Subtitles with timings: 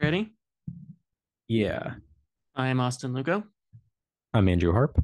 [0.00, 0.32] Ready?
[1.48, 1.94] Yeah.
[2.54, 3.44] I am Austin Lugo.
[4.32, 5.02] I'm Andrew Harp.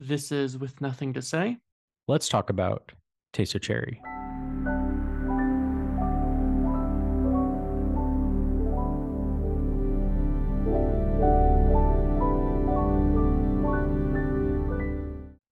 [0.00, 1.58] This is With Nothing to Say.
[2.06, 2.92] Let's talk about
[3.32, 4.00] Taste of Cherry.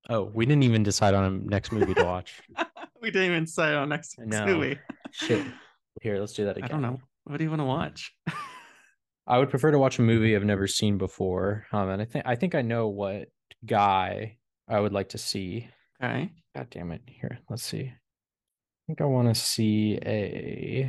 [0.08, 2.40] Oh, we didn't even decide on a next movie to watch.
[3.02, 4.46] we didn't even say on next No.
[4.46, 4.78] movie.
[5.10, 5.44] Shit.
[6.00, 6.68] Here, let's do that again.
[6.68, 6.98] I don't know.
[7.26, 8.14] What do you want to watch?
[9.26, 11.66] I would prefer to watch a movie I've never seen before.
[11.72, 13.28] Um, and I think I think I know what
[13.64, 14.38] guy
[14.68, 15.68] I would like to see.
[16.02, 16.30] okay.
[16.54, 17.02] God damn it.
[17.06, 17.92] Here, let's see.
[17.92, 20.84] I think I want to see a.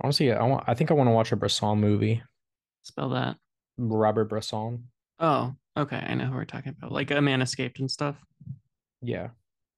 [0.00, 0.32] I want to see.
[0.32, 0.64] I want.
[0.66, 2.22] I think I want to watch a Bresson movie.
[2.84, 3.36] Spell that.
[3.76, 4.84] Robert Bresson.
[5.20, 5.96] Oh, okay.
[5.98, 6.90] I know who we're talking about.
[6.92, 8.16] Like a man escaped and stuff.
[9.02, 9.28] Yeah,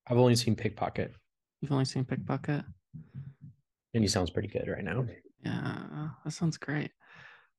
[0.09, 1.13] I've only seen Pickpocket,
[1.61, 2.65] You've only seen Pickpocket.
[3.93, 5.05] and he sounds pretty good right now.
[5.45, 6.91] Yeah, that sounds great.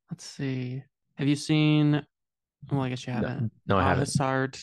[0.09, 0.83] Let's see.
[1.15, 2.05] Have you seen?
[2.71, 3.51] Well, I guess you haven't.
[3.67, 3.99] No, I haven't.
[4.19, 4.57] Hazard,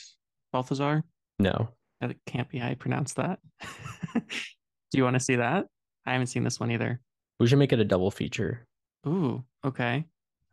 [0.52, 1.02] Balthazar.
[1.38, 1.68] No,
[2.00, 3.38] That can't be how I pronounce that.
[4.14, 5.66] Do you want to see that?
[6.06, 7.00] I haven't seen this one either.
[7.38, 8.66] we should make it a double feature.
[9.06, 10.04] Ooh, okay.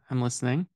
[0.09, 0.67] I'm listening.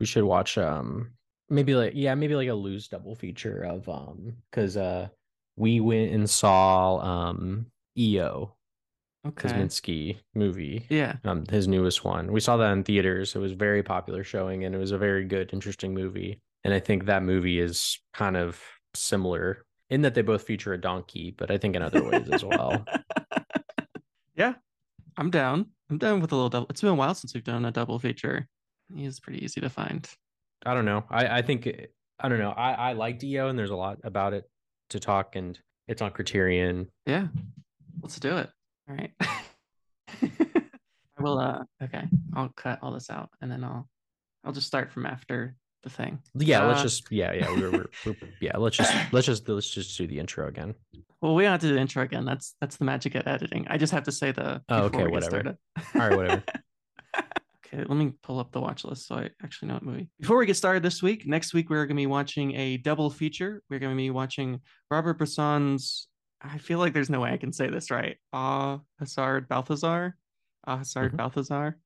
[0.00, 1.12] We should watch um
[1.48, 5.08] maybe like yeah maybe like a loose double feature of um because uh
[5.56, 8.54] we went and saw um EO
[9.26, 9.48] Okay.
[9.48, 10.84] Kosminski movie.
[10.88, 11.16] Yeah.
[11.24, 12.32] um his newest one.
[12.32, 13.34] We saw that in theaters.
[13.36, 16.40] It was very popular showing and it was a very good, interesting movie.
[16.64, 18.60] And I think that movie is kind of
[18.94, 22.44] similar in that they both feature a donkey, but I think in other ways as
[22.44, 22.84] well.
[24.34, 24.54] yeah.
[25.16, 25.66] I'm down.
[25.90, 26.66] I'm down with a little double.
[26.70, 28.48] It's been a while since we've done a double feature.
[28.94, 30.08] He's pretty easy to find.
[30.64, 31.04] I don't know.
[31.10, 31.68] I I think
[32.18, 32.50] I don't know.
[32.50, 34.48] I I like Dio and there's a lot about it
[34.90, 36.88] to talk and it's on Criterion.
[37.06, 37.26] Yeah.
[38.00, 38.50] Let's do it.
[38.88, 39.12] All right.
[41.18, 42.04] I will uh okay.
[42.34, 43.88] I'll cut all this out and then I'll
[44.44, 46.20] I'll just start from after the thing.
[46.34, 49.68] Yeah, let's Uh, just yeah, yeah, we're, we're, we're yeah, let's just let's just let's
[49.70, 50.74] just do the intro again.
[51.20, 52.24] Well, we don't have to do the intro again.
[52.24, 53.66] That's that's the magic of editing.
[53.68, 55.56] I just have to say the Oh, okay, whatever.
[55.94, 56.42] All right, whatever.
[57.16, 60.08] okay, let me pull up the watch list so I actually know what movie.
[60.20, 63.10] Before we get started this week, next week we're going to be watching a double
[63.10, 63.62] feature.
[63.70, 66.08] We're going to be watching Robert Bresson's.
[66.42, 68.16] I feel like there's no way I can say this right.
[68.32, 70.16] Ah, Hazard Balthazar.
[70.66, 71.16] Ah, Hazard Mhm.
[71.16, 71.78] Balthazar.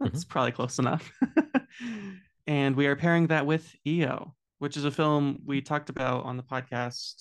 [0.00, 1.10] That's probably close enough.
[2.46, 6.36] and we are pairing that with EO, which is a film we talked about on
[6.36, 7.14] the podcast.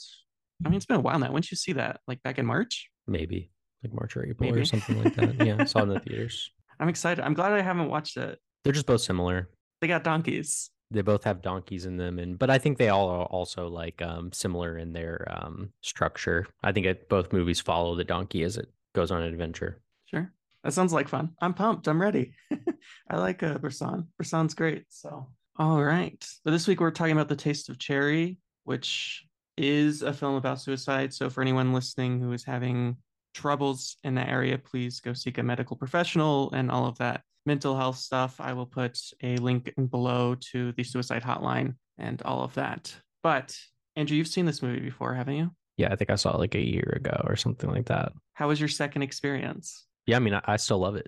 [0.65, 1.31] I mean, it's been a while now.
[1.31, 2.01] When did you see that?
[2.07, 2.89] Like back in March?
[3.07, 3.51] Maybe
[3.83, 4.61] like March or April Maybe.
[4.61, 5.45] or something like that.
[5.45, 6.51] Yeah, saw it in the theaters.
[6.79, 7.23] I'm excited.
[7.23, 8.39] I'm glad I haven't watched it.
[8.63, 9.49] They're just both similar.
[9.81, 10.69] They got donkeys.
[10.93, 14.01] They both have donkeys in them and but i think they all are also like
[14.01, 18.57] um similar in their um structure i think it, both movies follow the donkey as
[18.57, 19.81] it goes on an adventure
[20.13, 20.31] Sure.
[20.63, 21.31] That sounds like fun.
[21.41, 21.87] I'm pumped.
[21.87, 22.33] I'm ready.
[23.09, 24.07] I like uh, Bresson.
[24.17, 24.85] Bresson's great.
[24.89, 25.27] So,
[25.57, 26.23] all right.
[26.43, 29.25] So this week we're talking about The Taste of Cherry, which
[29.57, 31.13] is a film about suicide.
[31.13, 32.97] So for anyone listening who is having
[33.33, 37.75] troubles in that area, please go seek a medical professional and all of that mental
[37.77, 38.39] health stuff.
[38.39, 42.93] I will put a link below to the suicide hotline and all of that.
[43.21, 43.57] But
[43.95, 45.51] Andrew, you've seen this movie before, haven't you?
[45.77, 48.47] yeah i think i saw it like a year ago or something like that How
[48.47, 49.87] was your second experience?
[50.05, 51.07] yeah i mean i, I still love it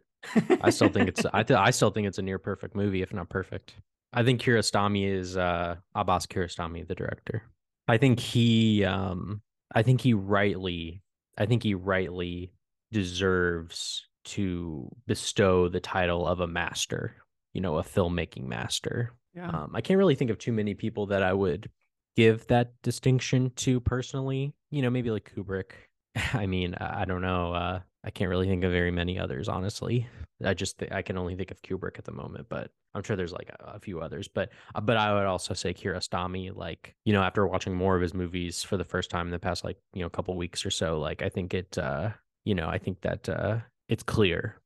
[0.59, 3.13] i still think it's i th- i still think it's a near perfect movie if
[3.13, 3.75] not perfect
[4.11, 7.43] i think kiarostami is uh abbas kiarostami the director
[7.87, 9.39] i think he um
[9.75, 11.03] i think he rightly
[11.37, 12.51] i think he rightly
[12.91, 17.15] deserves to bestow the title of a master
[17.53, 19.49] you know a filmmaking master yeah.
[19.49, 21.69] um, I can't really think of too many people that I would
[22.15, 24.53] give that distinction to personally.
[24.71, 25.71] You know, maybe like Kubrick.
[26.33, 27.53] I mean, I don't know.
[27.53, 30.07] Uh, I can't really think of very many others, honestly.
[30.43, 33.15] I just th- I can only think of Kubrick at the moment, but I'm sure
[33.15, 34.27] there's like a, a few others.
[34.27, 36.55] But uh, but I would also say Kiarostami.
[36.55, 39.39] Like you know, after watching more of his movies for the first time in the
[39.39, 41.77] past like you know couple weeks or so, like I think it.
[41.77, 42.11] Uh,
[42.43, 43.57] you know, I think that uh,
[43.89, 44.61] it's clear,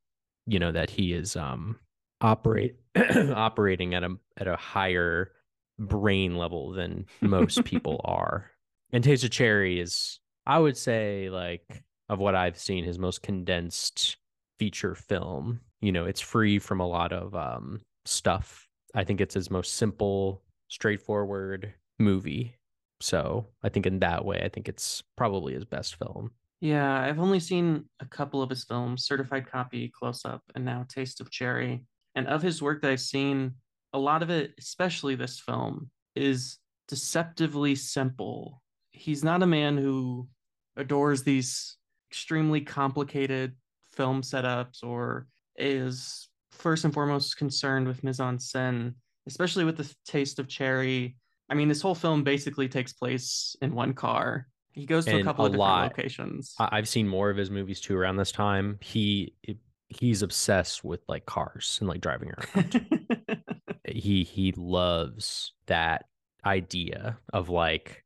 [0.46, 1.78] you know, that he is um
[2.22, 2.76] operate
[3.16, 5.32] operating at a at a higher
[5.78, 8.52] brain level than most people are.
[8.92, 13.22] And Taste of Cherry is, I would say, like of what I've seen, his most
[13.22, 14.18] condensed
[14.58, 15.62] feature film.
[15.82, 18.68] You know, it's free from a lot of um stuff.
[18.96, 22.56] I think it's his most simple, straightforward movie.
[23.02, 26.32] So I think in that way, I think it's probably his best film.
[26.62, 30.86] Yeah, I've only seen a couple of his films, Certified Copy, Close Up, and now
[30.90, 31.84] Taste of Cherry.
[32.16, 33.56] And of his work that I've seen,
[33.94, 36.58] a lot of it, especially this film, is
[36.88, 38.62] deceptively simple.
[38.92, 40.28] He's not a man who
[40.76, 41.78] adores these
[42.12, 43.56] extremely complicated
[43.94, 48.94] film setups or is first and foremost concerned with mise en scène,
[49.28, 51.16] especially with the taste of cherry.
[51.50, 54.48] I mean, this whole film basically takes place in one car.
[54.80, 55.98] He goes to a couple a of different lot.
[55.98, 56.56] locations.
[56.60, 58.78] I- I've seen more of his movies too around this time.
[58.82, 59.34] He
[59.90, 63.44] he's obsessed with like cars and like driving around.
[63.86, 66.06] he he loves that
[66.46, 68.04] idea of like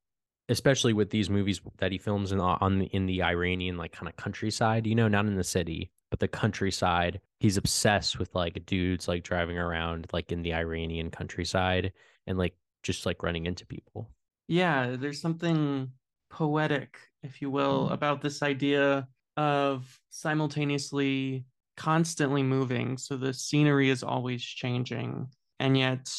[0.50, 3.92] especially with these movies that he films in uh, on the, in the Iranian like
[3.94, 7.22] kind of countryside, you know, not in the city, but the countryside.
[7.40, 11.94] He's obsessed with like dudes like driving around like in the Iranian countryside
[12.28, 14.10] and like just like running into people.
[14.48, 15.92] yeah, there's something
[16.34, 17.94] poetic, if you will, Mhm.
[17.94, 19.08] about this idea
[19.38, 21.46] of simultaneously
[21.78, 22.98] constantly moving.
[22.98, 25.28] So the scenery is always changing,
[25.60, 26.10] and yet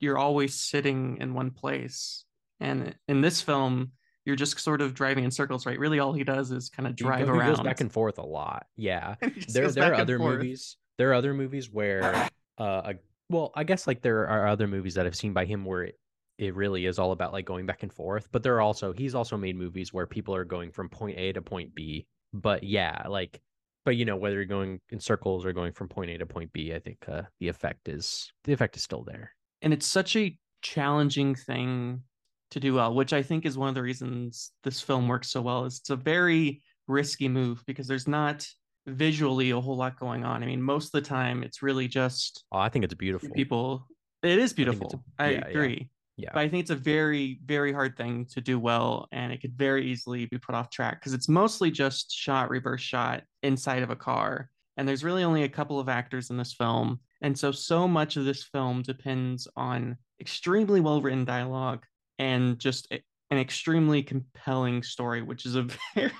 [0.00, 2.24] you're always sitting in one place.
[2.60, 3.92] And in this film,
[4.24, 5.78] you're just sort of driving in circles, right?
[5.78, 7.48] Really, all he does is kind of He drive he around.
[7.54, 8.66] goes back and forth a lot.
[8.76, 9.16] Yeah.
[9.48, 10.38] There there are other forth.
[10.38, 12.02] movies there are other movies where
[12.58, 12.98] uh I,
[13.30, 15.98] well i guess like there are other movies that i've seen by him where it,
[16.38, 19.14] it really is all about like going back and forth but there are also he's
[19.14, 23.06] also made movies where people are going from point a to point b but yeah
[23.08, 23.40] like
[23.84, 26.52] but you know whether you're going in circles or going from point a to point
[26.52, 29.34] b i think uh, the effect is the effect is still there.
[29.60, 32.02] And it's such a challenging thing
[32.50, 35.42] to do well which i think is one of the reasons this film works so
[35.42, 35.64] well.
[35.64, 38.46] Is it's a very risky move because there's not
[38.86, 40.42] visually a whole lot going on.
[40.42, 43.30] I mean most of the time it's really just oh i think it's beautiful.
[43.30, 43.86] people.
[44.22, 45.02] It is beautiful.
[45.18, 45.48] I, yeah, yeah.
[45.48, 45.78] agree.
[45.80, 45.86] yeah
[46.32, 49.56] but i think it's a very very hard thing to do well and it could
[49.56, 53.90] very easily be put off track because it's mostly just shot reverse shot inside of
[53.90, 57.50] a car and there's really only a couple of actors in this film and so
[57.52, 61.84] so much of this film depends on extremely well written dialogue
[62.18, 66.12] and just an extremely compelling story which is a very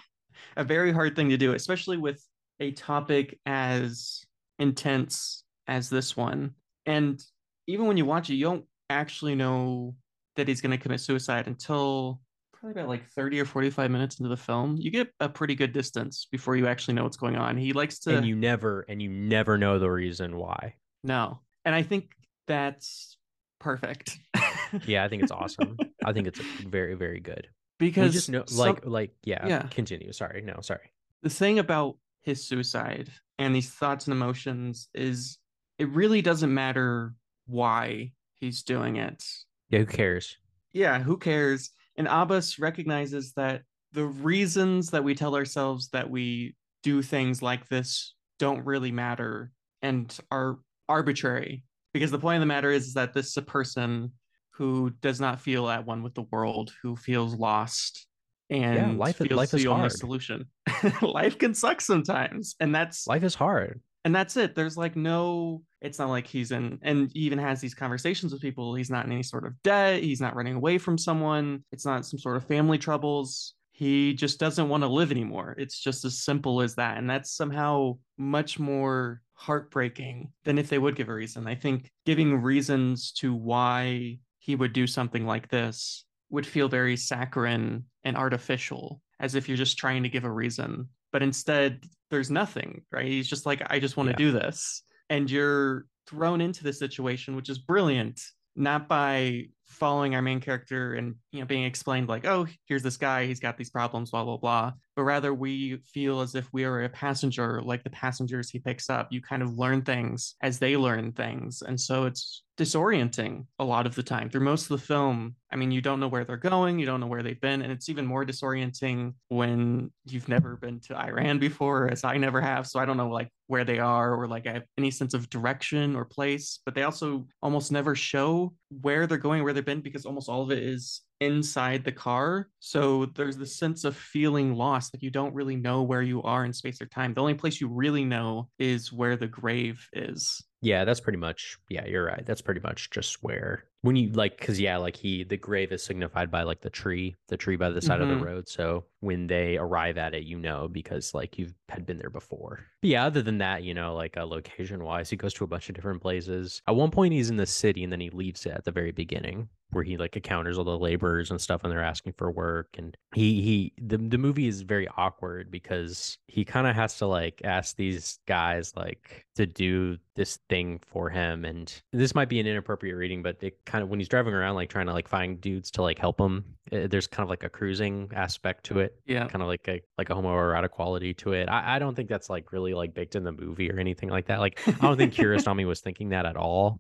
[0.56, 2.24] a very hard thing to do especially with
[2.60, 4.24] a topic as
[4.58, 6.54] intense as this one.
[6.86, 7.22] And
[7.66, 9.94] even when you watch it you don't actually know
[10.36, 12.20] that he's going to commit suicide until
[12.52, 15.72] probably about like 30 or 45 minutes into the film you get a pretty good
[15.72, 17.56] distance before you actually know what's going on.
[17.56, 20.74] He likes to and you never and you never know the reason why.
[21.02, 21.40] No.
[21.64, 22.12] And i think
[22.46, 23.16] that's
[23.60, 24.18] perfect.
[24.86, 25.76] Yeah i think it's awesome.
[26.04, 27.48] I think it's very very good.
[27.78, 29.62] Because we just know some- like like yeah Yeah.
[29.70, 30.12] continue.
[30.12, 30.40] Sorry.
[30.42, 30.92] No sorry.
[31.22, 35.38] The thing about his suicide and these thoughts and emotions is
[35.78, 37.14] it really doesn't matter
[37.46, 38.12] why
[38.42, 39.22] he's doing it
[39.70, 40.36] yeah who cares
[40.72, 41.70] yeah, who cares?
[41.96, 43.62] And Abbas recognizes that
[43.92, 49.52] the reasons that we tell ourselves that we do things like this don't really matter
[49.82, 50.58] and are
[50.88, 51.64] arbitrary.
[51.92, 54.12] Because the point of the matter is, is that this is a person
[54.52, 58.06] who does not feel at one with the world, who feels lost
[58.48, 59.92] and life feels life the is only hard.
[59.92, 60.46] solution.
[61.02, 62.54] life can suck sometimes.
[62.60, 64.54] And that's life is hard and that's it.
[64.54, 68.42] There's like no it's not like he's in and he even has these conversations with
[68.42, 68.74] people.
[68.74, 70.02] He's not in any sort of debt.
[70.02, 71.64] He's not running away from someone.
[71.72, 73.54] It's not some sort of family troubles.
[73.72, 75.56] He just doesn't want to live anymore.
[75.58, 76.98] It's just as simple as that.
[76.98, 81.48] And that's somehow much more heartbreaking than if they would give a reason.
[81.48, 86.96] I think giving reasons to why he would do something like this would feel very
[86.96, 92.30] saccharine and artificial as if you're just trying to give a reason but instead there's
[92.30, 94.30] nothing right he's just like i just want to Yeah.
[94.30, 98.20] do this and you're thrown into this situation which is brilliant
[98.56, 102.96] not by following our main character and you know being explained like oh here's this
[102.96, 104.72] guy he's got these problems blah blah blah.
[104.94, 108.90] But rather we feel as if we are a passenger like the passengers he picks
[108.90, 109.08] up.
[109.10, 111.62] You kind of learn things as they learn things.
[111.62, 114.28] And so it's disorienting a lot of the time.
[114.28, 116.98] Through most of the film i mean you don't know where they're going you don't
[116.98, 121.38] know where they've been and it's even more disorienting when you've never been to iran
[121.38, 122.66] before as i never have.
[122.66, 125.28] So i don't know like where they are or like i have any sense of
[125.28, 126.60] direction or place.
[126.64, 130.42] But they also almost never show where they're going where they've been because almost all
[130.42, 132.48] of it is inside the car.
[132.58, 136.44] So there's this sense of feeling lost like you don't really know where you are
[136.44, 137.14] in space or time.
[137.14, 141.58] The only place you really know is where the grave is yeah that's pretty much
[141.68, 145.24] yeah you're right that's pretty much just where when you like because yeah like he
[145.24, 148.18] the grave is signified by like the tree the tree by the side of Mhm.
[148.20, 151.98] the road so when they arrive at it you know because like you've had been
[151.98, 152.64] there before.
[152.80, 155.48] But yeah other than that you know like uh, location wise he goes to a
[155.48, 156.62] bunch of different places.
[156.68, 158.92] At one point he's in the city and then he leaves it at the very
[158.92, 162.68] beginning where he like encounters all the laborers and stuff and they're asking for work
[162.78, 167.06] and he he the, the movie is very awkward because he kind of has to
[167.06, 172.38] like ask these guys like to do this thing for him and this might be
[172.38, 175.08] an inappropriate reading but it kind of when he's driving around like trying to like
[175.08, 178.78] find dudes to like help him eh, there's kind of like a cruising aspect to
[178.80, 179.26] it Yeah.
[179.26, 182.28] kind of like a like a homoerotic quality to it I, I don't think that's
[182.28, 185.14] like really like baked in the movie or anything like that like i don't think
[185.22, 186.76] Kiarostami was thinking that at all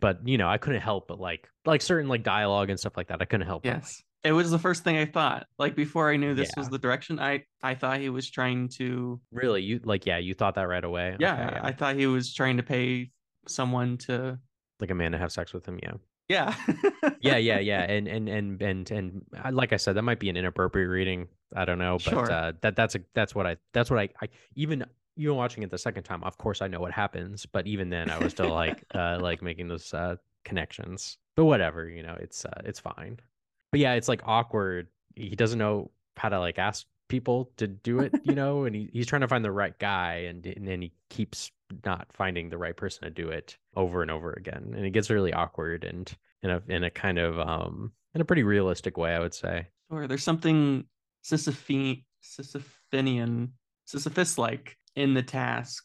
[0.00, 3.08] but you know i couldn't help but like like certain like dialogue and stuff like
[3.08, 4.02] that i couldn't help but, like, yes.
[4.24, 5.46] It was the first thing I thought.
[5.60, 9.20] Like before I knew this was the direction, I I thought he was trying to
[9.30, 12.34] really you like yeah you thought that right away yeah, Okay, I thought he was
[12.34, 13.12] trying to pay
[13.46, 14.38] someone to
[14.80, 15.92] like a man to have sex with him yeah
[16.28, 16.54] yeah.
[17.20, 20.36] yeah yeah yeah and and and and and like i said that might be an
[20.36, 22.30] inappropriate reading i don't know but Sure.
[22.30, 24.84] uh that that's a that's what i that's what i i even
[25.18, 27.90] you know watching it the second time of course i know what happens but even
[27.90, 32.16] then i was still like uh like making those uh connections but whatever you know
[32.20, 33.18] it's uh it's fine
[33.70, 38.00] but yeah it's like awkward he doesn't know how to like ask people to do
[38.00, 40.80] it you know and he, he's trying to find the right guy and, and then
[40.80, 41.50] he keeps
[41.84, 45.10] not finding the right person to do it over and over again and it gets
[45.10, 49.14] really awkward and in a in a kind of um in a pretty realistic way
[49.14, 50.06] i would say Sure.
[50.06, 50.84] There's something
[51.24, 53.52] Sisyphe, Sisyphinian,
[53.86, 55.84] Sisyphus like in the task,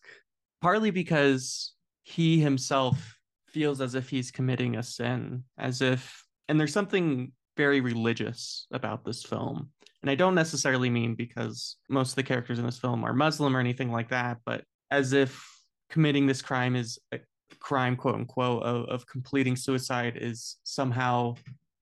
[0.59, 6.73] partly because he himself feels as if he's committing a sin, as if, and there's
[6.73, 9.69] something very religious about this film.
[10.01, 13.55] And I don't necessarily mean because most of the characters in this film are Muslim
[13.55, 15.47] or anything like that, but as if
[15.91, 17.19] committing this crime is a
[17.59, 21.35] crime, quote unquote, of, of completing suicide is somehow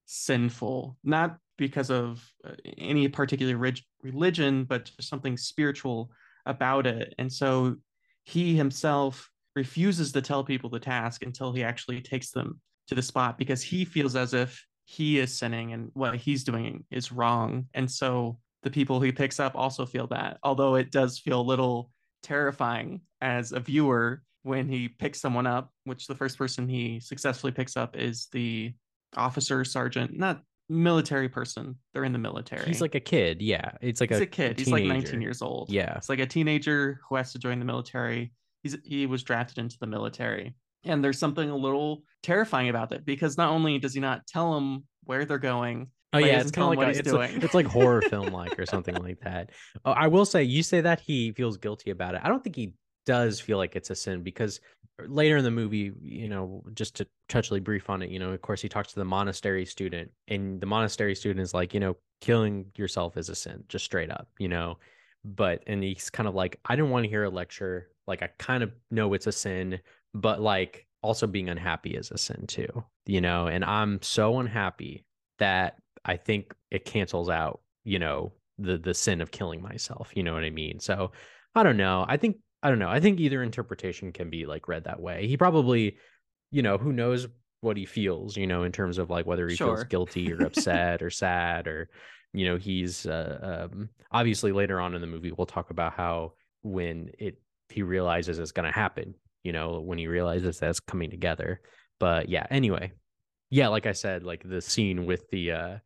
[0.05, 3.57] sinful, not because of uh, any particular
[4.03, 6.11] religion, but just something spiritual
[6.45, 7.13] about it.
[7.17, 7.75] And so
[8.24, 13.01] he himself refuses to tell people the task until he actually takes them to the
[13.01, 17.65] spot because he feels as if he is sinning and what he's doing is wrong.
[17.74, 21.43] And so the people he picks up also feel that, although it does feel a
[21.43, 21.89] little
[22.24, 27.51] terrifying as a viewer when he picks someone up, which the first person he successfully
[27.51, 28.74] picks up is the
[29.15, 31.75] officer, sergeant, not military person.
[31.93, 32.65] They're in the military.
[32.65, 34.57] he's like a kid yeah it's like he's a, a kid.
[34.57, 35.69] He's like 19 years old.
[35.69, 38.31] yeah It's like a teenager who has to join the military.
[38.63, 40.55] He's he was drafted into the military.
[40.83, 44.55] And there's something a little terrifying about that because not only does he not tell
[44.55, 47.31] them where they're going, Oh yeah, it's kind of like what a, he's it's, like,
[47.43, 49.51] it's like horror film like or something like that.
[49.85, 52.21] Oh, I will say you say that he feels guilty about it.
[52.23, 52.73] I don't think he
[53.05, 54.59] does feel like it's a sin because
[55.08, 58.41] later in the movie, you know, just to touchly brief on it, you know, of
[58.41, 61.96] course he talks to the monastery student and the monastery student is like, you know,
[62.20, 64.77] killing yourself is a sin, just straight up, you know.
[65.24, 67.89] But and he's kind of like, I didn't want to hear a lecture.
[68.08, 69.79] Like I kind of know it's a sin,
[70.13, 75.05] but like also being unhappy is a sin too, you know, and I'm so unhappy
[75.39, 80.12] that I think it cancels out, you know, the the sin of killing myself.
[80.15, 80.79] You know what I mean?
[80.79, 81.12] So
[81.55, 82.05] I don't know.
[82.08, 82.89] I think I don't know.
[82.89, 85.27] I think either interpretation can be like read that way.
[85.27, 85.98] He probably,
[86.51, 87.27] you know, who knows
[87.62, 91.01] what he feels, you know, in terms of like whether he feels guilty or upset
[91.01, 91.89] or sad or,
[92.34, 96.34] you know, he's uh, um, obviously later on in the movie we'll talk about how
[96.62, 101.10] when it he realizes it's going to happen, you know, when he realizes that's coming
[101.10, 101.62] together.
[102.00, 102.91] But yeah, anyway,
[103.50, 105.77] yeah, like I said, like the scene with the uh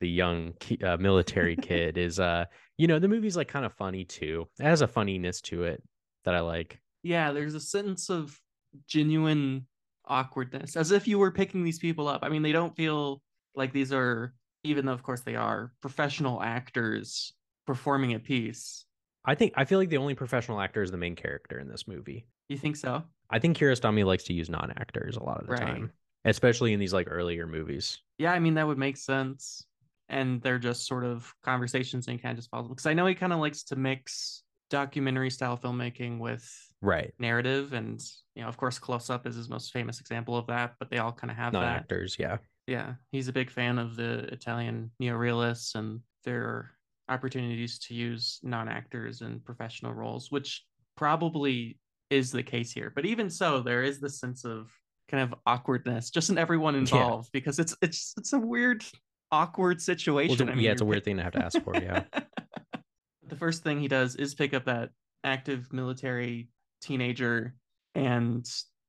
[0.00, 2.46] the young uh, military kid is uh
[2.76, 4.48] you know the movie's like kind of funny too.
[4.58, 5.82] It has a funniness to it
[6.24, 6.80] that I like.
[7.02, 8.38] yeah, there's a sense of
[8.86, 9.66] genuine
[10.06, 12.20] awkwardness, as if you were picking these people up.
[12.22, 13.20] I mean, they don't feel
[13.54, 17.32] like these are, even though of course they are, professional actors
[17.66, 18.84] performing a piece.
[19.24, 21.86] I think I feel like the only professional actor is the main character in this
[21.86, 22.26] movie.
[22.48, 23.04] You think so?
[23.30, 25.64] I think Kiarostami likes to use non-actors a lot of the Right.
[25.64, 25.92] time,
[26.24, 27.98] especially in these like earlier movies.
[28.18, 29.64] Yeah, I mean that would make sense.
[30.08, 33.14] And they're just sort of conversations and kind of just follow because I know he
[33.14, 36.44] kind of likes to mix documentary style filmmaking with
[36.80, 37.12] Right.
[37.20, 38.02] narrative, and
[38.34, 40.74] you know, of course, Close Up is his most famous example of that.
[40.80, 41.60] But they all kind of have that.
[41.60, 42.38] Non-actors, yeah.
[42.66, 46.72] Yeah, he's a big fan of the Italian neorealists and their
[47.08, 50.64] opportunities to use non-actors in professional roles, which
[50.96, 51.78] probably
[52.10, 52.90] is the case here.
[52.94, 54.72] But even so, there is this sense of
[55.10, 58.84] kind of awkwardness just in everyone involved because it's it's it's a weird,
[59.30, 60.48] awkward situation.
[60.48, 62.04] a- I mean, yeah, it's a weird thing to have to ask for, yeah.
[63.32, 64.90] the first thing he does is pick up that
[65.24, 66.48] active military
[66.82, 67.54] teenager
[67.94, 68.46] and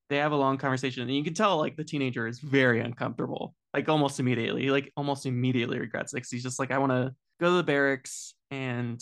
[0.10, 3.56] they have a long conversation and you can tell like the teenager is very uncomfortable
[3.74, 7.14] like almost immediately like almost immediately regrets it 'cause he's just like i want to
[7.40, 9.02] go to the barracks and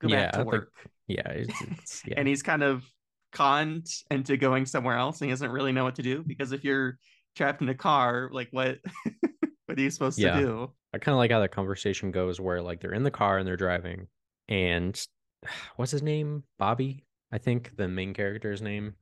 [0.00, 0.72] go Yeah, back to work
[1.06, 2.14] Yeah, it's, it's yeah.
[2.18, 2.84] and he's kind of
[3.32, 6.64] conned into going somewhere else and he doesn't really know what to do because if
[6.64, 6.98] you're
[7.36, 8.78] trapped in a car like what
[9.66, 10.32] what are you supposed Yeah.
[10.34, 10.72] to do?
[10.94, 13.46] I kind of like how that conversation goes where like they're in the car and
[13.46, 14.08] they're driving
[14.48, 15.00] and
[15.76, 16.44] what's his name?
[16.58, 18.94] Bobby, I think the main character's name.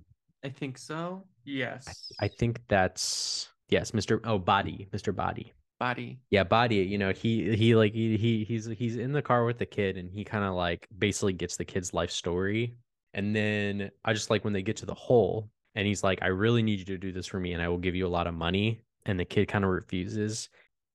[0.44, 1.24] I think so.
[1.44, 2.12] Yes.
[2.20, 4.20] I think that's yes, Mr.
[4.24, 5.14] Oh, Body, Mr.
[5.14, 5.52] Body.
[5.80, 6.18] body.
[6.30, 9.58] Yeah, Body, you know, he he like he, he he's he's in the car with
[9.58, 12.74] the kid and he kind of like basically gets the kid's life story.
[13.14, 16.28] And then I just like when they get to the hole and he's like I
[16.28, 18.26] really need you to do this for me and I will give you a lot
[18.26, 20.48] of money and the kid kind of refuses.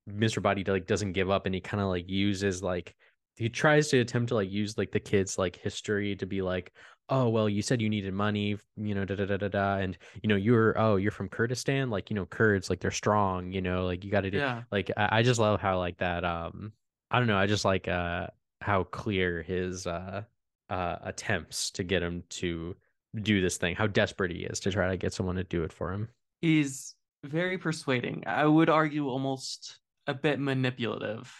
[0.08, 0.42] Mr.
[0.42, 2.94] Body like doesn't give up and he kind of like uses like
[3.36, 6.72] he tries to attempt to like use like the kid's like history to be like
[7.08, 9.98] oh well you said you needed money you know da da da da da and
[10.22, 13.60] you know you're oh you're from kurdistan like you know kurds like they're strong you
[13.60, 14.62] know like you got to do Yeah.
[14.70, 16.72] like I, I just love how like that um
[17.10, 18.28] i don't know i just like uh
[18.60, 20.22] how clear his uh
[20.70, 22.76] uh attempts to get him to
[23.20, 25.72] do this thing how desperate he is to try to get someone to do it
[25.72, 26.08] for him
[26.40, 28.24] He's very persuading.
[28.26, 31.32] I would argue almost a bit manipulative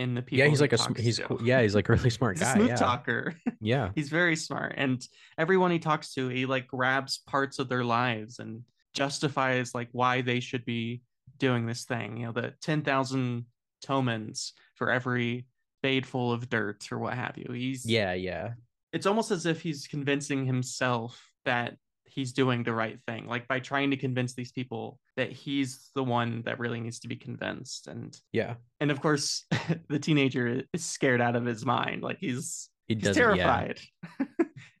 [0.00, 0.38] in the people.
[0.38, 1.22] yeah he's like a sm- he's to.
[1.24, 3.34] cool yeah he's like a really smart He's guy smooth yeah talker.
[3.60, 4.74] yeah He's very smart.
[4.76, 5.06] And
[5.38, 8.62] everyone he talks to, he like grabs parts of their lives and
[8.94, 11.02] justifies like why they should be
[11.38, 12.16] doing this thing.
[12.18, 13.44] You know, the 10,000
[13.82, 15.46] tomans for every
[15.80, 17.52] spade full of dirt or what have you.
[17.52, 18.52] He's yeah yeah
[18.92, 21.76] it's almost as if he's convincing himself that
[22.10, 26.04] he's doing the right thing like by trying to convince these people that he's the
[26.04, 27.86] one that really needs to be convinced.
[27.86, 28.54] And yeah.
[28.80, 29.44] and of course
[29.88, 33.44] the teenager is scared out of his mind like he's he he's doesn't yeah.
[33.44, 33.80] terrified.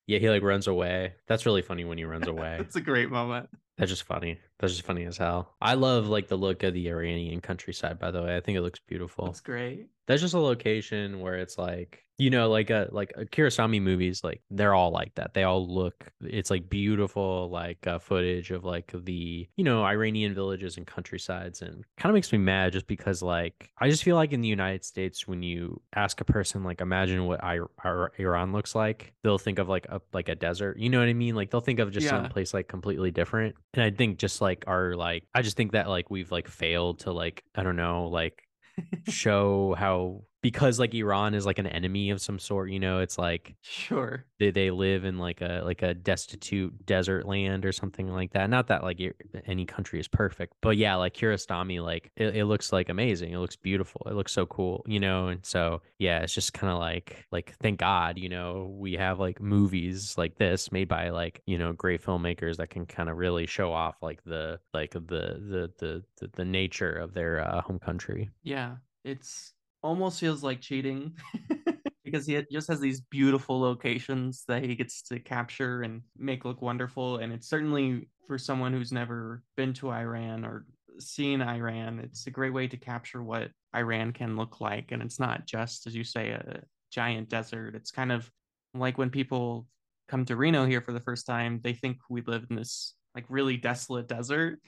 [0.06, 1.14] Yeah he like runs away.
[1.28, 2.56] That's really funny when he runs away.
[2.60, 3.48] It's a great moment.
[3.78, 4.40] That's just funny.
[4.60, 5.54] That's just funny as hell.
[5.60, 7.98] I love like the look of the Iranian countryside.
[7.98, 9.24] By the way, I think it looks beautiful.
[9.26, 13.24] that's great That's just a location where it's like you know, like a like a
[13.24, 14.22] Kurosawa movies.
[14.22, 15.32] Like they're all like that.
[15.32, 16.12] They all look.
[16.20, 21.62] It's like beautiful, like uh, footage of like the you know Iranian villages and countrysides,
[21.62, 24.48] and kind of makes me mad just because like I just feel like in the
[24.48, 29.14] United States when you ask a person like imagine what I, I, Iran looks like,
[29.22, 30.78] they'll think of like a like a desert.
[30.78, 31.34] You know what I mean?
[31.34, 32.10] Like they'll think of just Yeah.
[32.10, 33.54] some place like completely different.
[33.72, 37.00] And I think just like our like I just think that like we've like failed
[37.00, 38.42] to like I don't know like
[39.08, 43.18] show how because like Iran is like an enemy of some sort, you know, it's
[43.18, 48.08] like sure they, they live in like a like a destitute desert land or something
[48.08, 48.48] like that.
[48.48, 49.00] Not that like
[49.46, 53.32] any country is perfect, but yeah, like Kiarostami, like it, it looks like amazing.
[53.32, 54.02] It looks beautiful.
[54.06, 55.28] It looks so cool, you know.
[55.28, 59.20] And so yeah, it's just kind of like like thank God, you know, we have
[59.20, 63.16] like movies like this made by like you know great filmmakers that can kind of
[63.16, 67.60] really show off like the like the the the the, the nature of their uh,
[67.60, 68.30] home country.
[68.42, 71.14] yeah it's almost feels like cheating
[72.04, 76.60] because he just has these beautiful locations that he gets to capture and make look
[76.60, 80.66] wonderful and it's certainly for someone who's never been to Iran or
[80.98, 85.18] seen Iran it's a great way to capture what Iran can look like and it's
[85.18, 87.74] not just as you say a giant desert.
[87.74, 88.30] It's kind of
[88.74, 89.66] like when people
[90.08, 93.24] come to Reno here for the first time they think we live in this like
[93.28, 94.58] really desolate desert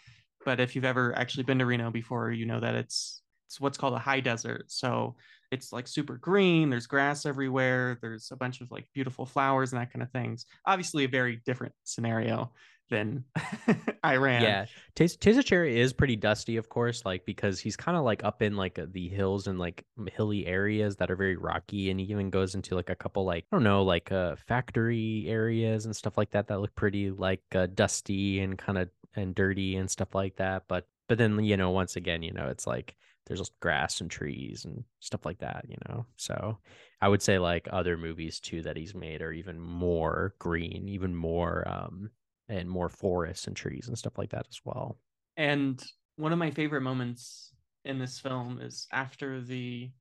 [0.44, 3.76] but if you've ever actually been to Reno before you know that it's it's what's
[3.76, 4.64] called a high desert.
[4.68, 5.14] So
[5.50, 6.70] it's like super green.
[6.70, 7.98] There's grass everywhere.
[8.00, 10.46] There's a bunch of like beautiful flowers and that kind of things.
[10.64, 12.50] Obviously, a very different scenario
[12.88, 13.24] than
[14.06, 14.42] Iran.
[14.42, 14.64] Yeah,
[14.96, 18.78] Cherry is pretty dusty, of course, like because he's kind of like up in like
[18.78, 19.84] uh, the hills and like
[20.14, 23.44] hilly areas that are very rocky, and he even goes into like a couple like
[23.52, 27.42] I don't know like uh factory areas and stuff like that that look pretty like
[27.54, 30.62] uh, dusty and kind of and dirty and stuff like that.
[30.68, 34.10] But but then you know once again you know it's like there's just grass and
[34.10, 36.06] trees and stuff like that, you know.
[36.16, 36.58] So
[37.00, 41.14] I would say like other movies too that he's made are even more green, even
[41.14, 42.10] more um
[42.48, 44.98] and more forests and trees and stuff like that as well.
[45.36, 45.82] And
[46.16, 47.54] one of my favorite moments
[47.84, 49.92] in this film is after the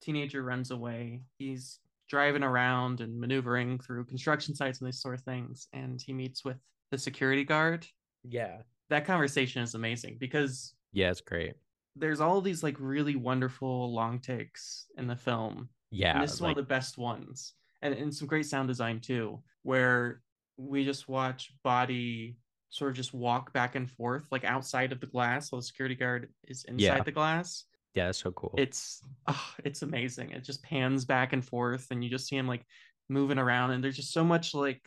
[0.00, 1.24] teenager runs away.
[1.38, 5.68] He's driving around and maneuvering through construction sites and these sort of things.
[5.72, 6.58] And he meets with
[6.90, 7.86] the security guard.
[8.24, 8.62] Yeah.
[8.88, 11.56] That conversation is amazing because Yeah, it's great.
[11.96, 15.68] There's all these like really wonderful long takes in the film.
[15.90, 16.14] Yeah.
[16.14, 17.54] and this is one of the best ones.
[17.82, 20.20] And, and some great sound design too, where
[20.56, 22.36] we just watch Body
[22.68, 25.94] sort of just walk back and forth, like outside of the glass, while the security
[25.96, 27.02] guard is inside Yeah.
[27.02, 27.64] the glass.
[27.94, 28.54] yeah, it's so cool.
[28.56, 30.30] It's oh, it's amazing.
[30.30, 32.64] It just pans back and forth, and you just see him like
[33.08, 34.80] moving around, and there's just so much like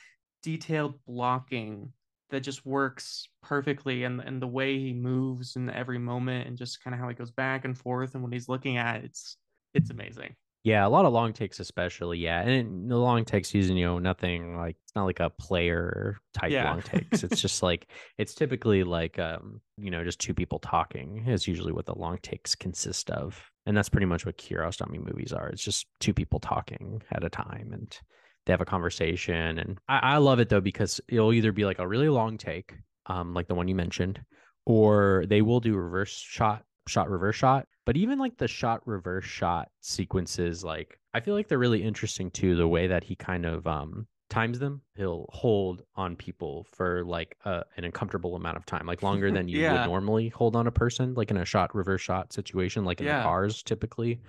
[0.43, 1.91] detailed blocking
[2.29, 6.83] that just works perfectly and and the way he moves in every moment and just
[6.83, 9.37] kind of how he goes back and forth and what he's looking at it's
[9.73, 12.19] it's amazing Yeah, a lot of long takes, especially.
[12.19, 16.19] Yeah, and the long takes using you know nothing like it's not like a player
[16.33, 16.61] type Yeah.
[16.61, 17.21] long takes.
[17.23, 21.73] It's just like it's typically like um you know just two people talking is usually
[21.73, 25.49] what the long takes consist of, and that's pretty much what Kiarostami movies are.
[25.49, 27.99] It's just two people talking at a time, and
[28.45, 29.57] they have a conversation.
[29.59, 32.75] And I, I love it though because it'll either be like a really long take,
[33.07, 34.21] um like the one you mentioned,
[34.65, 39.23] or they will do reverse shot shot reverse shot but even like the shot reverse
[39.23, 43.45] shot sequences like i feel like they're really interesting too the way that he kind
[43.45, 48.65] of um times them he'll hold on people for like a, an uncomfortable amount of
[48.65, 49.71] time like longer than you Yeah.
[49.71, 53.05] would normally hold on a person like in a shot reverse shot situation like in
[53.05, 53.19] Yeah.
[53.19, 54.19] the cars typically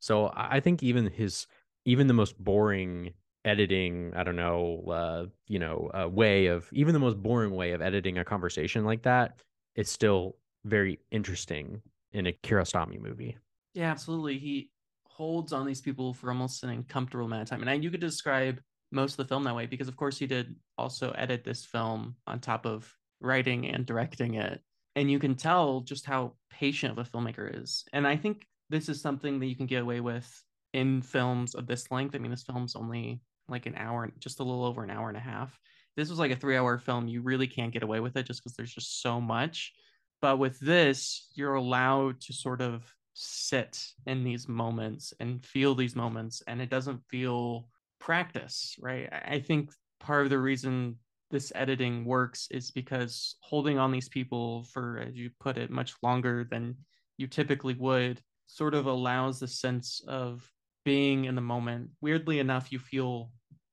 [0.00, 1.46] so i I think even his
[1.84, 3.12] even the most boring
[3.44, 7.72] editing i don't know uh you know uh, way of even the most boring way
[7.72, 9.38] of editing a conversation like that
[9.76, 13.36] is still very interesting in a Kiarostami movie.
[13.74, 14.38] Yeah, absolutely.
[14.38, 14.70] He
[15.04, 17.66] holds on these people for almost an uncomfortable amount of time.
[17.66, 18.60] And you could describe
[18.92, 22.16] most of the film that way because, of course, he did also edit this film
[22.26, 24.60] on top of writing and directing it.
[24.96, 27.84] And you can tell just how patient of a filmmaker is.
[27.92, 31.66] And I think this is something that you can get away with in films of
[31.66, 32.14] this length.
[32.14, 35.16] I mean, this film's only like an hour, just a little over an hour and
[35.16, 35.58] a half.
[35.96, 37.08] This was like a three hour film.
[37.08, 39.72] You really can't get away with it just because there's just so much.
[40.20, 42.82] But with this, you're allowed to sort of
[43.14, 47.68] sit in these moments and feel these moments, and it doesn't feel
[48.00, 49.08] practice, right?
[49.12, 50.96] I think part of the reason
[51.30, 55.94] this editing works is because holding on these people for, as you put it, much
[56.02, 56.76] longer than
[57.16, 60.48] you typically would sort of allows the sense of
[60.84, 61.90] being in the moment.
[62.00, 63.30] Weirdly enough, you feel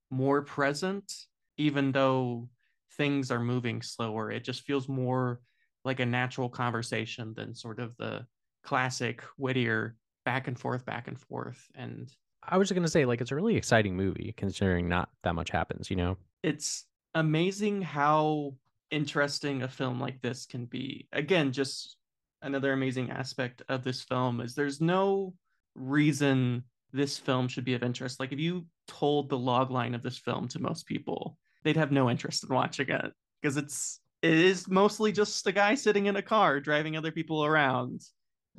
[0.10, 1.13] more present,
[1.58, 2.50] even though
[2.97, 4.32] things are moving slower.
[4.32, 5.41] It just feels more
[5.84, 8.26] like a natural conversation than sort of the
[8.63, 9.95] classic Whittier
[10.26, 11.67] back and forth, back and forth.
[11.76, 12.12] And
[12.43, 15.50] I was just gonna say, like, it's a really exciting movie considering not that much
[15.50, 16.17] happens, you know?
[16.43, 18.56] it's amazing how
[18.89, 21.08] interesting a film like this can be.
[21.13, 21.97] Again, just
[22.41, 25.34] another amazing aspect of this film is there's no
[25.76, 28.19] reason this film should be of interest.
[28.19, 31.91] Like if you told the log line of this film to most people, they'd have
[31.91, 36.15] no interest in watching it because it's it is mostly just a guy sitting in
[36.15, 38.01] a car driving other people around.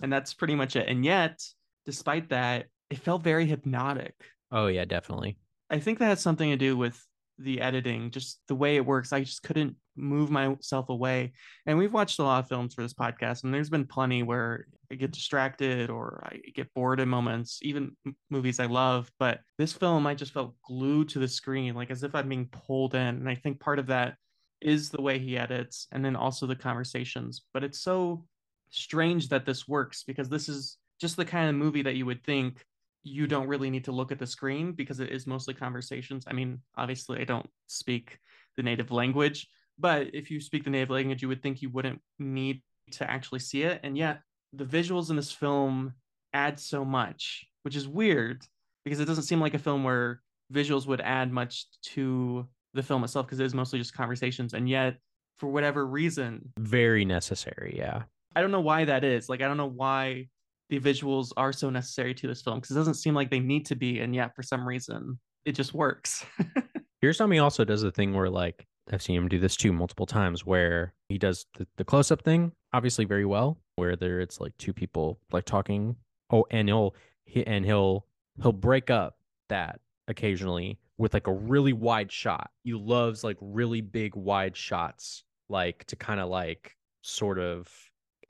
[0.02, 0.88] And that's pretty much it.
[0.88, 1.40] And yet,
[1.84, 4.14] despite that, it felt very hypnotic.
[4.50, 5.36] Oh yeah, definitely.
[5.70, 7.00] I think that has something to do with
[7.42, 9.12] the editing, just the way it works.
[9.12, 11.32] I just couldn't move myself away.
[11.66, 14.66] And we've watched a lot of films for this podcast, and there's been plenty where
[14.90, 17.96] I get distracted or I get bored in moments, even
[18.30, 19.10] movies I love.
[19.18, 22.46] But this film, I just felt glued to the screen, like as if I'm being
[22.46, 23.00] pulled in.
[23.00, 24.16] And I think part of that
[24.60, 27.42] is the way he edits and then also the conversations.
[27.52, 28.24] But it's so
[28.70, 32.24] strange that this works because this is just the kind of movie that you would
[32.24, 32.64] think
[33.04, 36.24] you don't really need to look at the screen because it is mostly conversations.
[36.26, 38.18] I mean, obviously, I don't speak
[38.56, 42.00] the native language, but if you speak the native language, you would think you wouldn't
[42.18, 42.62] need
[42.92, 43.80] to actually see it.
[43.82, 44.20] And yet,
[44.52, 45.94] the visuals in this film
[46.32, 48.42] add so much, which is weird
[48.84, 50.20] because it doesn't seem like a film where
[50.52, 54.54] visuals would add much to the film itself because it is mostly just conversations.
[54.54, 54.96] And yet,
[55.38, 58.02] for whatever reason, Very necessary, yeah.
[58.34, 59.28] I don't know why that is.
[59.28, 60.28] Like, I don't know why
[60.72, 63.66] the visuals are so necessary to this film because it doesn't seem like they need
[63.66, 64.00] to be.
[64.00, 66.24] And yet, for some reason, it just works.
[67.04, 70.46] Kiarostami also does the thing where like I've seen him do this too multiple times
[70.46, 74.56] where he does the, the close up thing obviously very well where there it's like
[74.56, 75.94] two people like talking
[76.30, 78.06] oh and he'll he, and he'll
[78.40, 79.18] he'll break up
[79.50, 82.50] that occasionally with like a really wide shot.
[82.64, 87.68] He loves like really big wide shots like to kind of like sort of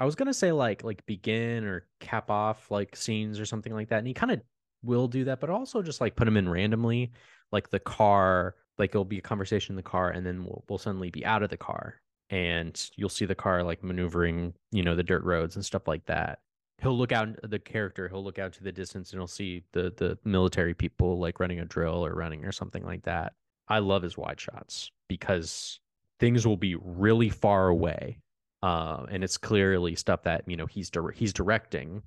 [0.02, 3.90] I was to say like like begin or cap off like scenes or something like
[3.90, 4.40] that and he kind of
[4.82, 7.12] will do that but also just like put them in randomly
[7.52, 10.78] like the car like it'll be a conversation in the car and then we'll, we'll
[10.80, 14.96] suddenly be out of the car and you'll see the car like maneuvering you know
[14.96, 16.40] the dirt roads and stuff like that.
[16.80, 19.94] He'll look out the character he'll look out to the distance and he'll see the
[19.96, 23.34] the military people like running a drill or running or something like that.
[23.68, 25.78] I love his wide shots because
[26.18, 28.18] things will be really far away
[28.62, 32.02] uh, and it's clearly stuff that you know he's dir- he's directing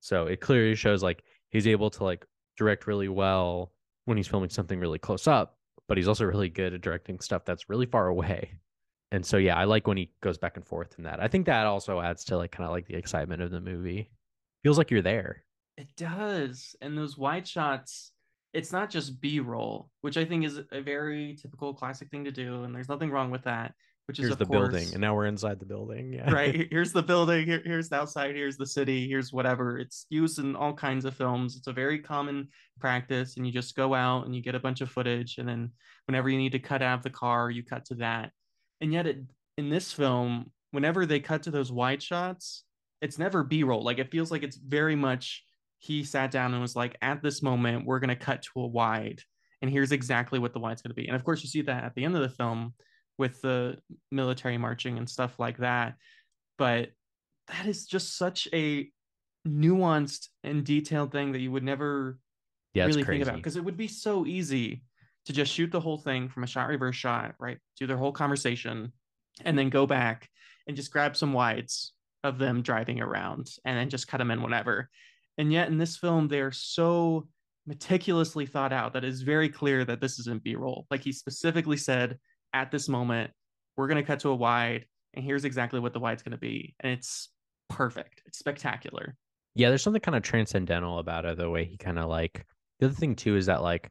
[0.00, 2.24] so it clearly shows like he's able to like
[2.56, 3.72] direct really well
[4.06, 5.56] when he's filming something really close up
[5.88, 8.50] but he's also really good at directing stuff that's really far away
[9.12, 11.46] and so yeah i like when he goes back and forth in that i think
[11.46, 14.10] that also adds to like kind of like the excitement of the movie
[14.62, 15.44] feels like you're there
[15.76, 16.76] It does.
[16.82, 18.12] And those wide shots,
[18.52, 22.30] it's not just B roll, which I think is a very typical classic thing to
[22.30, 22.64] do.
[22.64, 23.74] And there's nothing wrong with that.
[24.10, 26.14] Which Here's of the course, building, and now we're inside the building.
[26.14, 26.32] Yeah.
[26.32, 30.40] right here's the building here, here's the outside here's the city here's whatever it's used
[30.40, 32.48] in all kinds of films it's a very common
[32.80, 35.70] practice and you just go out and you get a bunch of footage and then
[36.06, 38.32] whenever you need to cut out of the car you cut to that
[38.80, 39.20] and yet it,
[39.56, 42.64] in this film whenever they cut to those wide shots
[43.00, 45.44] it's never b-roll like it feels like it's very much
[45.78, 48.66] he sat down and was like at this moment we're going to cut to a
[48.66, 49.22] wide
[49.62, 51.84] and here's exactly what the wide's going to be and of course you see that
[51.84, 52.74] at the end of the film
[53.20, 53.76] with the
[54.10, 55.94] military marching and stuff like that.
[56.58, 56.88] But
[57.48, 58.90] that is just such a
[59.46, 62.18] nuanced and detailed thing that you would never
[62.74, 64.82] Yeah, really think about because it would be so easy
[65.26, 67.58] to just shoot the whole thing from a shot reverse shot, right?
[67.78, 68.92] Do their whole conversation
[69.44, 70.28] and then go back
[70.66, 71.92] and just grab some wides
[72.24, 74.88] of them driving around and then just cut them in whenever.
[75.36, 77.28] And yet in this film, they're so
[77.66, 80.86] meticulously thought out that it's very clear that this isn't B-roll.
[80.90, 82.18] Like he specifically said,
[82.52, 83.30] at this moment,
[83.76, 86.38] we're going to cut to a wide, and here's exactly what the wide's going to
[86.38, 86.74] be.
[86.80, 87.28] And it's
[87.68, 88.22] perfect.
[88.26, 89.16] It's spectacular.
[89.54, 92.46] Yeah, there's something kind of transcendental about it, the way he kind of like.
[92.78, 93.90] The other thing too is that like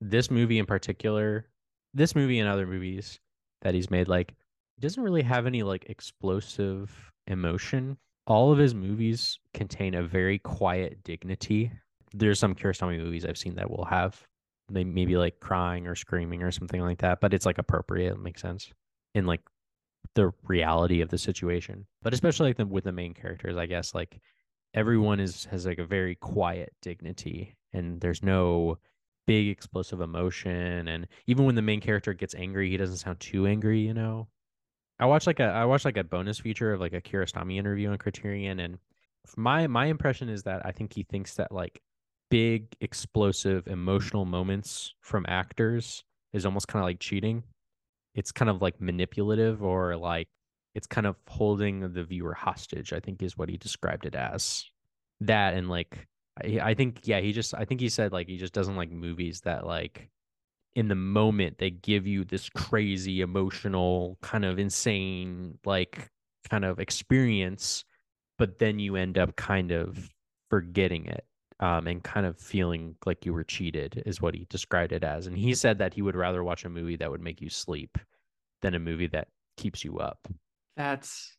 [0.00, 1.48] this movie in particular,
[1.94, 3.18] this movie and other movies
[3.62, 4.34] that he's made, like
[4.78, 7.98] doesn't really have any like explosive emotion.
[8.26, 11.72] All of his movies contain a very quiet dignity.
[12.12, 14.26] There's some Kiarostami movies I've seen that will have
[14.70, 18.20] may- maybe like crying or screaming or something like that, but it's like appropriate, it
[18.20, 18.70] makes sense
[19.14, 19.40] in like
[20.14, 21.86] the reality of the situation.
[22.02, 24.20] But especially like the, with the main characters, I guess like
[24.74, 28.78] everyone is has like a very quiet dignity and there's no
[29.26, 33.46] big explosive emotion and even when the main character gets angry he doesn't sound too
[33.46, 34.28] angry you know
[34.98, 37.90] i watched like a i watched like a bonus feature of like a Kiarostami interview
[37.90, 38.78] on criterion and
[39.36, 41.80] my my impression is that i think he thinks that like
[42.30, 47.42] big explosive emotional moments from actors is almost kind of like cheating.
[48.14, 50.28] It's kind of like manipulative or like
[50.74, 54.64] it's kind of holding the viewer hostage i think is what he described it as.
[55.20, 56.06] That and like
[56.42, 59.42] I, think yeah he just i think he said like he just doesn't like movies
[59.42, 60.08] that like
[60.74, 66.08] in the moment they give you this crazy emotional kind of insane like
[66.48, 67.84] kind of experience
[68.38, 70.08] but then you end up kind of
[70.48, 71.24] forgetting it
[71.60, 75.26] um, and kind of feeling like you were cheated is what he described it as
[75.26, 77.96] and he said that he would rather watch a movie that would make you sleep
[78.62, 80.26] than a movie that keeps you up
[80.76, 81.36] That's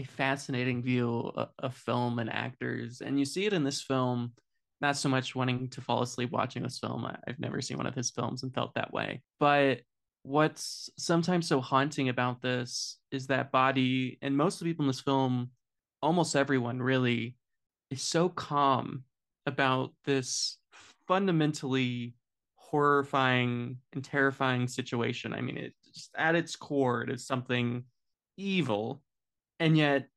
[0.00, 3.00] a fascinating view of, of film and actors.
[3.00, 4.32] And you see it in this film,
[4.80, 7.06] not so much wanting to fall asleep watching this film.
[7.06, 9.22] I've never seen one of his films and felt that way.
[9.38, 9.82] But
[10.22, 14.88] what's sometimes so haunting about this is that body, and most of the people in
[14.88, 15.50] this film,
[16.02, 17.36] almost everyone really,
[17.90, 19.04] is so calm
[19.46, 20.58] about this
[21.06, 22.14] fundamentally
[22.56, 25.32] horrifying and terrifying situation.
[25.32, 27.84] I mean, it just at its core, it is something
[28.36, 29.02] evil,
[29.58, 30.08] and yet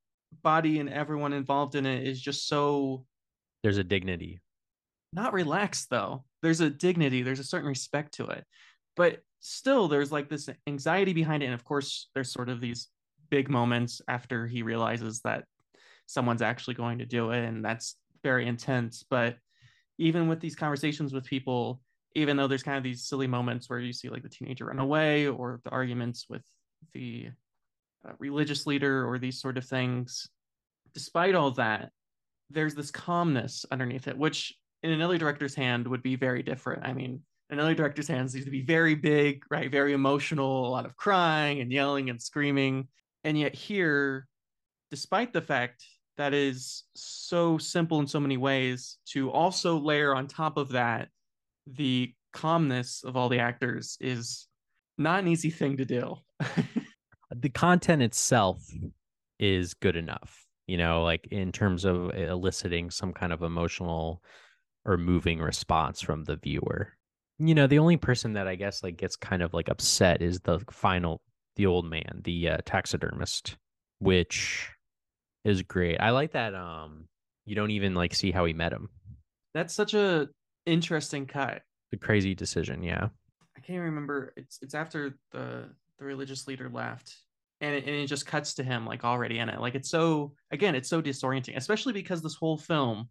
[0.42, 3.06] body and everyone involved in it is just so
[3.62, 4.40] there's a dignity
[5.14, 6.24] not relaxed though.
[6.42, 8.44] There's a dignity, there's a certain respect to it.
[8.96, 12.88] But still there's like this anxiety behind it and of course there's sort of these
[13.30, 15.44] big moments after he realizes that
[16.06, 19.36] someone's actually going to do it and that's very intense, but
[19.98, 21.80] even with these conversations with people
[22.14, 24.78] even though there's kind of these silly moments where you see like the teenager run
[24.78, 26.42] away or the arguments with
[26.92, 27.28] the
[28.06, 30.28] uh, religious leader or these sort of things
[30.92, 31.90] despite all that
[32.50, 36.84] there's this calmness underneath it which in another director's hand would be very different.
[36.84, 39.70] I mean another director's hands need to be very big right?
[39.70, 42.88] Very emotional a lot of crying and yelling and screaming.
[43.24, 44.26] And yet here
[44.90, 45.84] despite the fact
[46.16, 51.08] that is so simple in so many ways to also layer on top of that
[51.66, 54.46] the calmness of all the actors is
[54.98, 56.16] not an easy thing to do.
[57.36, 58.64] The content itself
[59.40, 64.22] is good enough you know like in terms of eliciting some kind of emotional
[64.84, 66.92] or moving response from the viewer.
[67.38, 70.40] You know the only person that i guess like gets kind of like upset is
[70.40, 71.20] the final
[71.56, 73.56] the old man the uh, taxidermist
[73.98, 74.70] which
[75.44, 75.98] is great.
[76.00, 77.06] I like that um
[77.44, 78.88] you don't even like see how he met him.
[79.52, 80.28] That's such a
[80.66, 81.62] interesting cut.
[81.90, 83.08] The crazy decision yeah.
[83.56, 87.16] I can't remember it's it's after the the religious leader left
[87.60, 89.60] and it, and it just cuts to him like already in it.
[89.60, 93.08] Like it's so again it's so disorienting especially because this whole film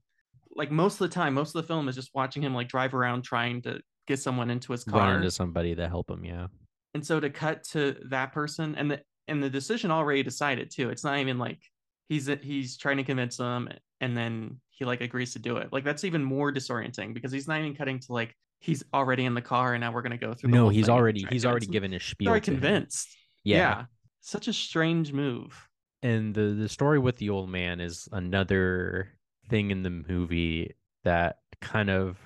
[0.56, 2.94] like most of the time most of the film is just watching him like drive
[2.94, 5.00] around trying to get someone into his car.
[5.00, 6.48] run into somebody to help him yeah.
[6.94, 10.90] And so to cut to that person and the and the decision already decided too.
[10.90, 11.60] It's not even like
[12.10, 13.70] he's uh, he's trying to convince them
[14.02, 17.48] and then he like agrees to do it like that's even more disorienting because he's
[17.48, 20.34] not even cutting to like he's already in the car and now we're gonna go
[20.34, 23.58] through no he's already he's already given his spiel already convinced yeah.
[23.58, 23.86] yeah.
[24.22, 25.70] such a strange move.
[26.02, 29.10] And the the story with the old man is another
[29.50, 32.18] thing in the movie that kind of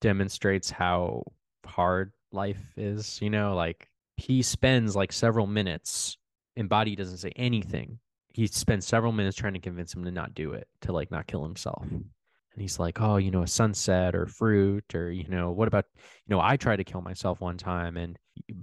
[0.00, 1.24] demonstrates how
[1.66, 6.16] hard life is, you know, like he spends like several minutes
[6.56, 7.98] and Body doesn't say anything.
[8.34, 11.26] He spends several minutes trying to convince him to not do it, to like not
[11.26, 11.86] kill himself.
[11.90, 15.86] And he's like, "Oh, you know, a sunset or fruit or you know, what about,
[15.96, 18.18] you know, I tried to kill myself one time and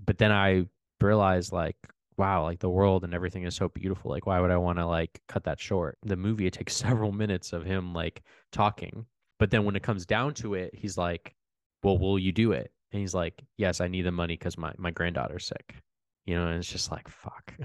[0.06, 0.66] but then I
[1.02, 1.78] realized like
[2.18, 4.12] wow, like the world and everything is so beautiful.
[4.12, 5.98] Like, why would I want to like cut that short?
[6.04, 9.06] The movie, it takes several minutes of him like talking.
[9.40, 11.34] But then when it comes down to it, he's like,
[11.84, 12.72] well, will you do it?
[12.92, 15.76] And he's like, yes, I need the money because my, my granddaughter's sick.
[16.26, 17.56] You know, and it's just like, fuck,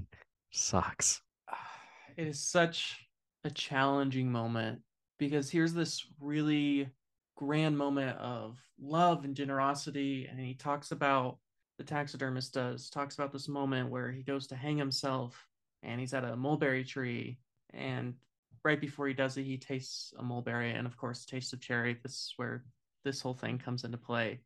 [0.50, 1.20] sucks.
[2.16, 3.06] It is such
[3.44, 4.80] a challenging moment
[5.18, 6.88] because here's this really
[7.36, 10.26] grand moment of love and generosity.
[10.30, 11.38] And he talks about
[11.78, 15.46] the taxidermist does talks about this moment where he goes to hang himself
[15.82, 17.38] and he's at a mulberry tree
[17.74, 18.14] and
[18.64, 21.98] right before he does it he tastes a mulberry and of course tastes of cherry
[22.02, 22.64] this is where
[23.04, 24.40] this whole thing comes into play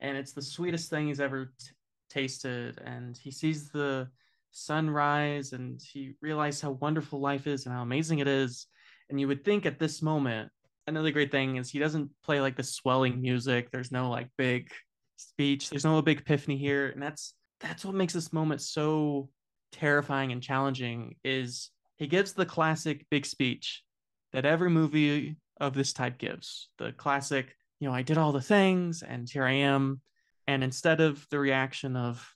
[0.00, 1.66] and it's the sweetest thing he's ever t-
[2.08, 4.08] tasted and he sees the
[4.52, 8.66] sunrise and he realizes how wonderful life is and how amazing it is
[9.10, 10.50] and you would think at this moment
[10.86, 14.70] another great thing is he doesn't play like the swelling music there's no like big
[15.22, 15.70] speech.
[15.70, 19.28] There's no big epiphany here, and that's that's what makes this moment so
[19.72, 21.16] terrifying and challenging.
[21.24, 23.82] Is he gives the classic big speech
[24.32, 26.68] that every movie of this type gives.
[26.78, 30.00] The classic, you know, I did all the things, and here I am.
[30.46, 32.26] And instead of the reaction of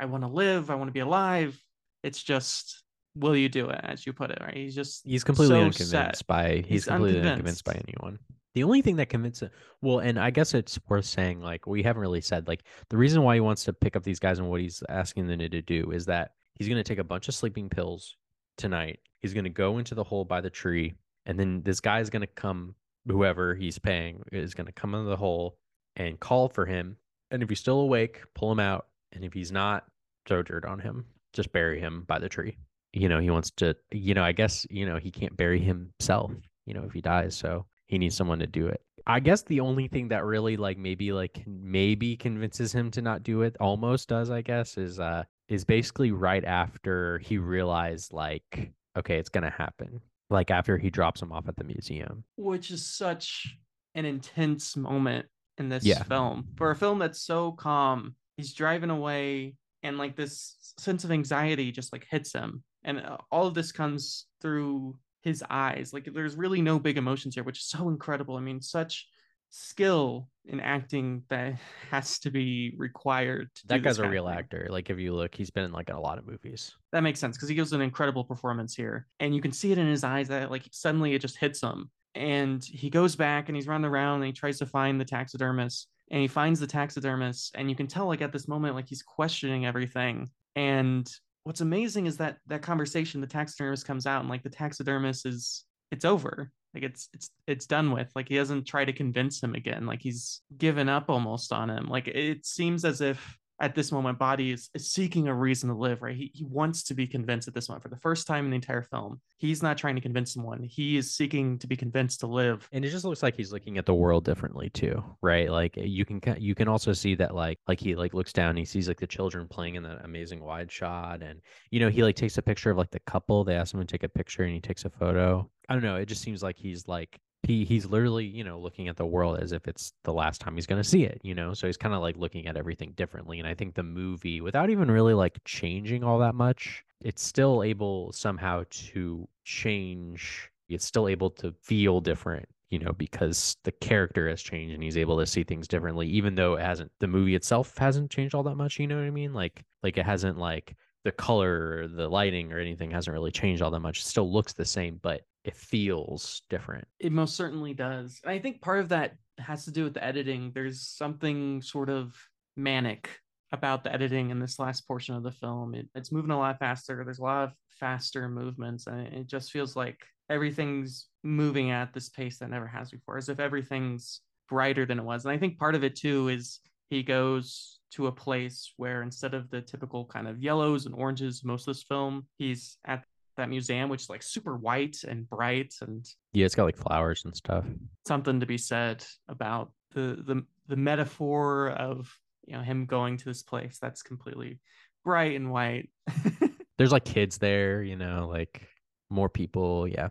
[0.00, 1.62] I want to live, I want to be alive,
[2.02, 2.82] it's just
[3.16, 4.56] will you do it as you put it right?
[4.56, 6.26] He's just he's completely so unconvinced set.
[6.26, 7.66] by he's, He's completely unconvinced.
[7.68, 7.86] unconvinced.
[7.86, 8.18] by anyone.
[8.54, 12.02] The only thing that convinces well and i guess it's worth saying like we haven't
[12.02, 14.60] really said like the reason why he wants to pick up these guys and what
[14.60, 17.68] he's asking them to do is that he's going to take a bunch of sleeping
[17.68, 18.16] pills
[18.56, 18.98] tonight.
[19.20, 20.94] He's going to go into the hole by the tree
[21.26, 22.74] and then this guy is going to come
[23.06, 25.56] whoever he's paying is going to come into the hole
[25.96, 26.96] and call for him.
[27.30, 29.84] And if he's still awake pull him out and if he's not
[30.26, 31.04] throw dirt on him.
[31.32, 32.56] Just bury him by the tree.
[32.92, 36.32] You know he wants to you know i guess you know he can't bury himself
[36.66, 38.80] you know if he dies so he needs someone to do it.
[39.06, 43.22] I guess the only thing that really like maybe like maybe convinces him to not
[43.22, 48.72] do it almost does i guess is uh is basically right after he realized like
[48.98, 50.00] okay it's gonna happen.
[50.30, 52.22] Like after he drops him off at the museum.
[52.36, 53.56] Which is such
[53.96, 55.26] an intense moment
[55.58, 56.04] in this Yeah.
[56.04, 56.46] film.
[56.56, 61.70] For a film that's so calm he's driving away and like this sense of anxiety
[61.72, 62.62] just like hits him.
[62.84, 65.92] And uh, all of this comes through his eyes.
[65.92, 68.36] Like there's really no big emotions here which is so incredible.
[68.36, 69.06] I mean such
[69.52, 71.54] skill in acting that
[71.90, 74.68] has to be required to that guy's a real actor.
[74.70, 76.74] Like if you look he's been in like a lot of movies.
[76.92, 79.06] That makes sense because he gives an incredible performance here.
[79.18, 81.90] And you can see it in his eyes that like suddenly it just hits him.
[82.14, 85.86] And he goes back and he's running around and he tries to find the taxidermist
[86.10, 89.02] and he finds the taxidermist and you can tell like at this moment like he's
[89.02, 90.28] questioning everything.
[90.56, 91.10] And
[91.44, 95.64] what's amazing is that that conversation the taxidermist comes out and like the taxidermist is
[95.90, 96.50] it's over.
[96.74, 98.10] Like it's it's it's done with.
[98.14, 99.86] Like he doesn't try to convince him again.
[99.86, 101.88] Like he's given up almost on him.
[101.88, 105.74] Like it seems as if at this moment Badii is, is seeking a reason to
[105.74, 106.16] live right?
[106.16, 108.56] He, he wants to be convinced at this moment for the first time in the
[108.56, 110.62] entire film he's not trying to convince someone.
[110.62, 112.68] He is seeking to be convinced to live.
[112.72, 115.50] And it just looks like he's looking at the world differently too right?
[115.50, 118.56] Like eh, you can you can also see that like like he like looks down
[118.56, 121.22] he sees like the children playing in that amazing wide shot.
[121.22, 123.44] And you know he like takes a picture of like the couple.
[123.44, 125.48] They ask him to take a picture and he takes a photo.
[125.68, 125.96] I don't know.
[125.96, 127.18] It just seems like he's like
[127.50, 130.54] he he's literally you know looking at the world as if it's the last time
[130.54, 131.52] he's going to see it you know?
[131.52, 134.70] So he's kind of like looking at everything differently and i think the movie without
[134.70, 141.08] even really like changing all that much it's still able somehow to change it's still
[141.08, 145.26] able to feel different you know because the character has changed and he's able to
[145.26, 148.78] see things differently even though it hasn't the movie itself hasn't changed all that much
[148.78, 149.32] you know what i mean?
[149.34, 153.62] Like like it hasn't like the color or the lighting or anything hasn't really changed
[153.62, 157.74] all that much it still looks the same but it feels different It most certainly
[157.74, 158.20] does.
[158.24, 160.52] And I think part of that has to do with the editing.
[160.54, 162.14] There's something sort of
[162.56, 163.10] manic
[163.52, 165.74] about the editing in this last portion of the film.
[165.74, 167.02] It, it's moving a lot faster.
[167.04, 172.08] There's a lot of faster movements, and it just feels like everything's moving at this
[172.08, 175.24] pace that never has before, as if everything's brighter than it was.
[175.24, 179.34] And I think part of it too is he goes to a place where instead
[179.34, 183.04] of the typical kind of yellows and oranges most of this film, he's at
[183.40, 187.24] that museum, which is like super white and bright and yeah it's got like flowers
[187.24, 187.64] and stuff
[188.06, 192.08] something to be said about the the the metaphor of
[192.46, 194.58] you know him going to this place that's completely
[195.04, 195.88] bright and white.
[196.78, 198.62] There's like kids there, you know, like
[199.10, 199.86] more people.
[199.88, 200.08] Yeah.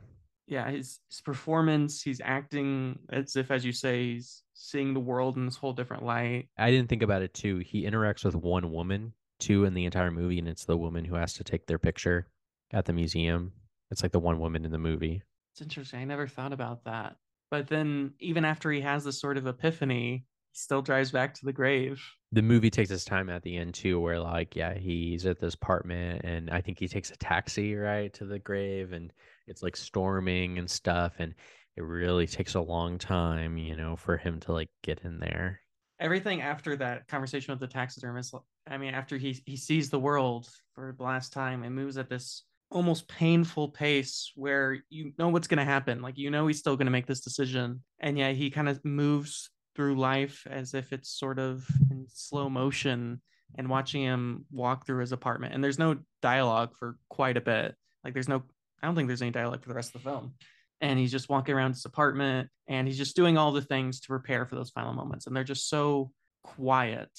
[0.48, 5.38] Yeah, his, his performance, he's acting as if, as you say, he's seeing the world
[5.38, 6.48] in this whole different light.
[6.58, 7.60] I didn't think about it too.
[7.60, 11.16] He interacts with one woman too in the entire movie, and it's the woman who
[11.16, 12.28] has to take their picture
[12.74, 13.54] at the museum.
[13.92, 15.22] It's like the one woman in the movie.
[15.54, 16.00] It's interesting.
[16.00, 17.16] I never thought about that.
[17.52, 21.46] But then, even after he has this sort of epiphany, he still drives back to
[21.46, 22.00] the grave.
[22.32, 25.56] The movie takes its time at the end too, where like, yeah, he's at this
[25.56, 29.12] apartment, and I think he takes a taxi right to the grave, and
[29.48, 31.34] it's like storming and stuff, and
[31.76, 35.62] it really takes a long time, you know, for him to like get in there.
[36.00, 38.36] Everything after that conversation with the taxidermist,
[38.68, 42.10] I mean, after he he sees the world for the last time and moves at
[42.10, 46.02] this almost painful pace where you know what's going to happen.
[46.02, 47.84] Like, you know, he's still going to make this decision.
[48.00, 52.50] And yet he kind of moves through life as if it's sort of in slow
[52.50, 53.22] motion
[53.56, 55.54] and watching him walk through his apartment.
[55.54, 57.76] And there's no dialogue for quite a bit.
[58.04, 58.44] Like, there's no,
[58.82, 60.34] I don't think there's any dialogue for the rest of the film.
[60.82, 64.08] And he's just walking around his apartment and he's just doing all the things to
[64.08, 65.28] prepare for those final moments.
[65.28, 66.12] And they're just so
[66.44, 67.10] quiet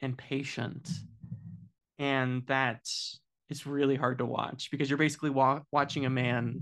[0.00, 0.88] and patient.
[1.98, 2.86] And that
[3.50, 6.60] is really hard to watch because you're basically wa- watching a man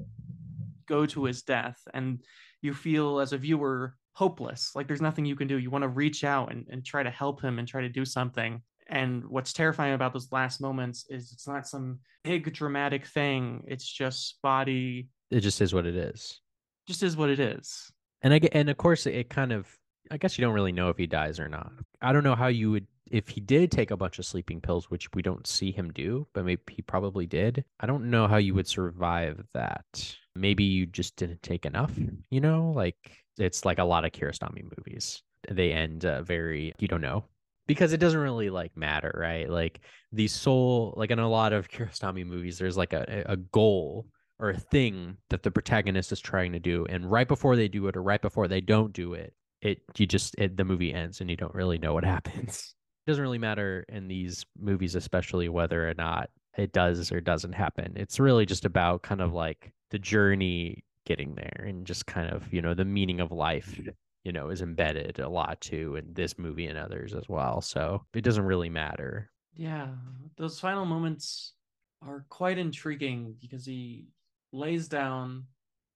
[0.87, 2.21] go to his death and
[2.63, 5.59] you feel as a viewer hopeless like there's nothing you can do.
[5.59, 8.05] You want to reach out and, and try to help him and try to do
[8.05, 8.63] something.
[8.89, 13.65] And what's terrifying about those last moments is it's not some big dramatic thing.
[13.67, 16.41] It's just body It just is what it is.
[16.87, 17.91] just is what it is.
[18.23, 19.69] And I get, and of course it kind of
[20.11, 21.73] I guess you don't really know if he dies or not.
[22.01, 24.91] I don't know how you would if he did take a bunch of sleeping pills,
[24.91, 27.65] which we don't see him do, but maybe he probably did.
[27.79, 30.17] I don't know how you would survive that.
[30.35, 31.93] Maybe you just didn't take enough,
[32.31, 32.73] you know?
[32.75, 32.97] Like
[33.39, 35.23] it's like a lot of Kiarostami movies.
[35.49, 37.25] They end uh, very you don't know
[37.67, 39.49] because it doesn't really like matter, right?
[39.49, 39.81] Like
[40.13, 44.07] the soul, like in a lot of Kiarostami movies, there's like a a goal
[44.39, 47.87] or a thing that the protagonist is trying to do, and right before they do
[47.89, 49.33] it or right before they don't do it,
[49.63, 52.75] it you just it, the movie ends and you don't really know what happens.
[53.07, 57.53] It doesn't really matter in these movies, especially whether or not it does or doesn't
[57.53, 57.93] happen.
[57.97, 62.53] It's really just about kind of like the journey getting there and just kind of
[62.53, 63.81] you know the meaning of life
[64.25, 67.61] you know is embedded a lot too in this movie and others as well.
[67.61, 69.31] So it doesn't really matter.
[69.55, 69.89] Yeah.
[70.37, 71.55] Those final moments
[72.03, 74.09] are quite intriguing because he
[74.53, 75.45] lays down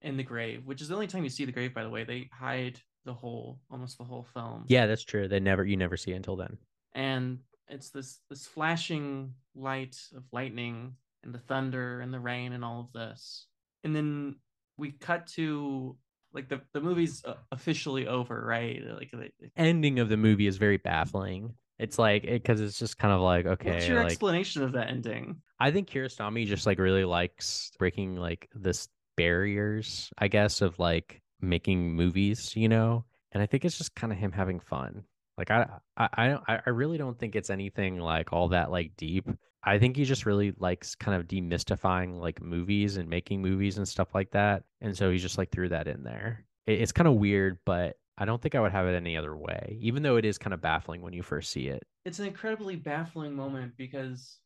[0.02, 2.04] in the grave which is the only time you see the grave by the way.
[2.04, 2.80] They hide
[3.10, 4.64] the whole almost the whole film.
[4.68, 5.26] Yeah that's true.
[5.26, 6.56] They never you never see it until then.
[6.94, 10.94] And it's this this flashing light of lightning
[11.24, 13.46] and the thunder and the rain and all of this.
[13.82, 14.36] And then
[14.76, 15.96] we cut to
[16.32, 18.80] like the, the movie's uh, officially over right?
[18.96, 21.54] Like the ending of the movie is very baffling.
[21.80, 24.88] It's like because it's just kind of like okay what's your like, explanation of that
[24.88, 25.42] ending?
[25.58, 31.20] I think Kiarostami just like really likes breaking like this barriers i guess of like
[31.42, 35.04] making movies you know and i think it's just kind of him having fun
[35.40, 35.66] like I,
[35.96, 39.26] I I I really don't think it's anything like all that like deep.
[39.64, 43.88] I think he just really likes kind of demystifying like movies and making movies and
[43.88, 44.64] stuff like that.
[44.82, 46.44] And so he just like threw that in there.
[46.66, 49.34] It, it's kind of weird, but I don't think I would have it any other
[49.34, 51.82] way, even though it is kind of baffling when you first see it.
[52.04, 54.40] It's an incredibly baffling moment because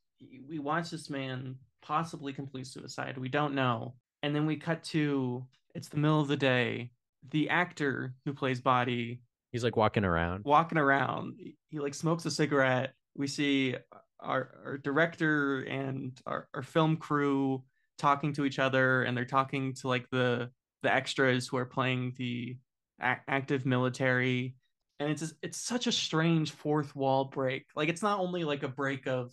[0.48, 3.18] we watch this man possibly complete suicide.
[3.18, 3.94] We don't know.
[4.24, 5.44] And then we cut to
[5.74, 6.90] it's the middle of the day.
[7.30, 9.18] The actor who plays Badii
[9.52, 10.44] He's like walking around.
[10.44, 11.38] walking around.
[11.68, 12.94] He like smokes a cigarette.
[13.14, 13.76] We see
[14.18, 17.64] our, our director and our, our film crew
[17.98, 20.50] talking to each other, and they're talking to like the
[20.82, 22.56] the extras who are playing the
[23.02, 24.56] a- active military.
[25.00, 27.66] And it's just, it's such a strange fourth wall break.
[27.76, 29.32] Like it's not only like a break of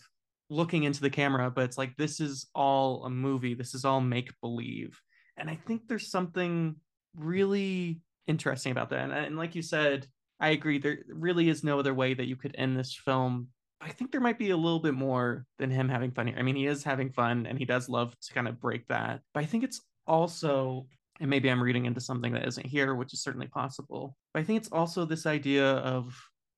[0.52, 3.54] looking into the camera, but it's like this is all a movie.
[3.54, 5.00] This is all make believe.
[5.36, 6.76] And I think there's something
[7.16, 9.00] really interesting about that.
[9.00, 10.06] And, and like you said,
[10.38, 10.78] I agree.
[10.78, 13.48] There really is no other way that you could end this film.
[13.80, 16.36] I think there might be a little bit more than him having fun here.
[16.38, 19.20] I mean, he is having fun and he does love to kind of break that.
[19.34, 20.86] But I think it's also,
[21.20, 24.16] and maybe I'm reading into something that isn't here, which is certainly possible.
[24.34, 26.14] But I think it's also this idea of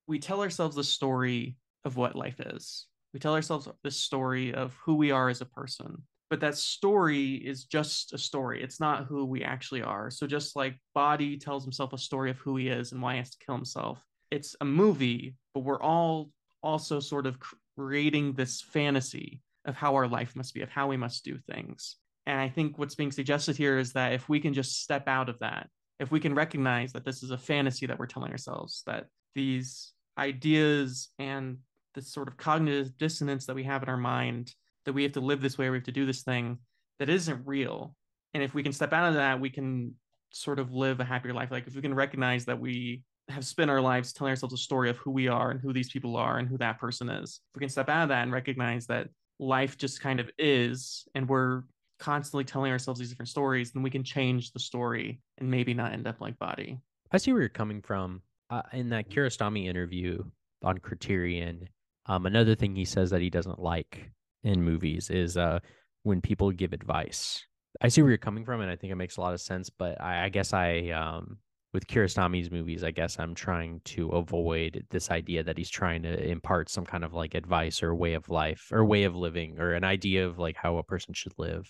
[0.06, 2.86] we tell ourselves the story of what life is.
[3.14, 6.02] We tell ourselves this story of who we are as a person
[6.34, 8.60] but that story is just a story.
[8.60, 10.10] It's not who we actually are.
[10.10, 13.18] So just like Badii tells himself a story of who he is and why he
[13.18, 16.30] has to kill himself, it's a movie, but we're all
[16.62, 17.38] also sort of
[17.78, 21.96] creating this fantasy of how our life must be, of how we must do things.
[22.26, 25.28] And I think what's being suggested here is that if we can just step out
[25.28, 25.68] of that,
[26.00, 29.92] if we can recognize that this is a fantasy that we're telling ourselves, that these
[30.18, 31.58] ideas and
[31.94, 35.20] this sort of cognitive dissonance that we have in our mind that we have to
[35.20, 36.58] live this way, we have to do this thing
[36.98, 37.94] that isn't real.
[38.34, 39.94] And if we can step out of that, we can
[40.30, 41.50] sort of live a happier life.
[41.50, 44.90] Like if we can recognize that we have spent our lives telling ourselves a story
[44.90, 47.40] of who we are and who these people are and who that person is.
[47.50, 51.06] If we can step out of that and recognize that life just kind of is
[51.14, 51.62] and we're
[51.98, 55.92] constantly telling ourselves these different stories, then we can change the story and maybe not
[55.92, 56.78] end up like Badii.
[57.12, 58.22] I see where you're coming from.
[58.50, 60.22] Uh, in that Kiarostami interview
[60.62, 61.66] on Criterion,
[62.06, 64.10] um, another thing he says that he doesn't like
[64.42, 65.60] in movies is uh,
[66.02, 67.44] when people give advice.
[67.80, 69.70] I see where you're coming from, and I think it makes a lot of sense.
[69.70, 71.38] But I, I guess I, um,
[71.72, 76.24] with Kiarostami's movies, I guess I'm trying to avoid this idea that he's trying to
[76.24, 79.72] impart some kind of like advice or way of life or way of living or
[79.72, 81.68] an idea of like how a person should live.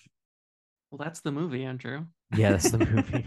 [0.90, 2.04] Well, that's the movie, Andrew.
[2.36, 3.24] Yeah, that's the movie,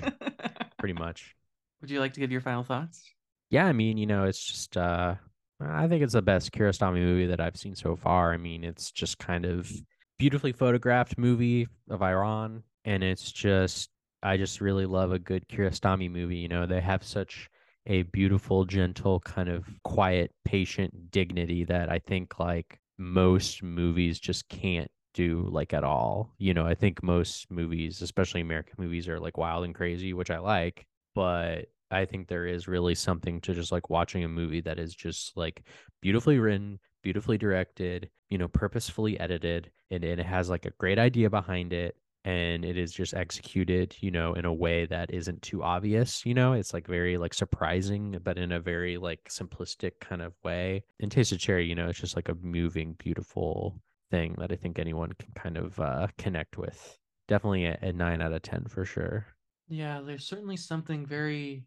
[0.78, 1.36] pretty much.
[1.82, 3.04] Would you like to give your final thoughts?
[3.50, 5.16] Yeah, I mean, you know, it's just uh
[5.60, 8.34] I think it's the best Kiarostami movie that I've seen so far.
[8.34, 9.72] I mean, it's just kind of
[10.20, 13.90] beautifully photographed movie of Iran, and it's just
[14.22, 16.38] I just really love a good Kiarostami movie.
[16.38, 17.50] You know, they have such
[17.88, 24.48] a beautiful, gentle, kind of quiet, patient dignity that I think like most movies just
[24.50, 26.34] can't do like at all.
[26.38, 30.30] You know, I think most movies, especially American movies, are like wild and crazy, which
[30.30, 30.86] I like,
[31.16, 34.94] but I think there is really something to just like watching a movie that is
[34.94, 35.64] just like
[36.02, 41.30] beautifully written, beautifully directed, you know, purposefully edited, and, it has like a great idea
[41.30, 41.96] behind it.
[42.26, 46.34] And it is just executed, you know, in a way that isn't too obvious, you
[46.34, 50.84] know, it's like very like surprising, but in a very like simplistic kind of way.
[51.00, 53.80] And Taste of Cherry, you know, it's just like a moving, beautiful
[54.12, 56.98] thing that I think anyone can kind of uh, connect with.
[57.30, 59.28] Definitely a, a nine out of 10 for sure.
[59.70, 61.66] Yeah, there's certainly something very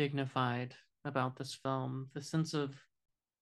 [0.00, 0.74] dignified
[1.04, 2.74] about this film the sense of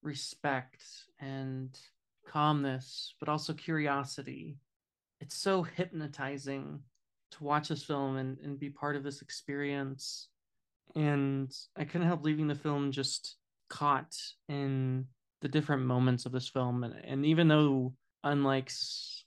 [0.02, 0.82] respect
[1.20, 1.78] and
[2.26, 4.56] calmness, but also curiosity.
[5.20, 6.80] It's so hypnotizing
[7.30, 10.30] to watch this film and, and be part of this experience.
[10.96, 13.36] And I couldn't help leaving the film just
[13.70, 14.16] caught
[14.48, 15.06] in
[15.42, 16.82] the different moments of this film.
[16.82, 17.94] And, and even though,
[18.24, 18.72] unlike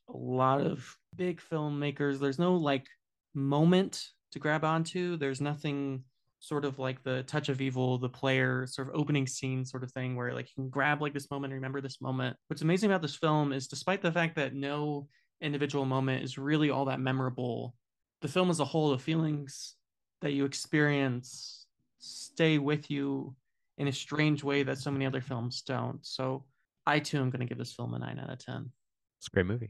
[0.10, 2.88] a lot of big filmmakers, there's no like
[3.34, 6.04] moment to grab onto, there's nothing
[6.42, 9.92] sort of like the touch of evil the player sort of opening scene sort of
[9.92, 12.36] thing where like you can grab like this moment remember this moment.
[12.48, 15.08] What's amazing about this film is despite the fact that no
[15.40, 17.76] individual moment is really all that memorable
[18.22, 19.76] the film as a whole the feelings
[20.22, 21.66] that you experience
[22.00, 23.36] stay with you
[23.78, 26.00] in a strange way that so many other films don't.
[26.02, 26.44] So
[26.88, 28.72] i too am going to give this film a 9 out of 10
[29.20, 29.70] it's a great movie.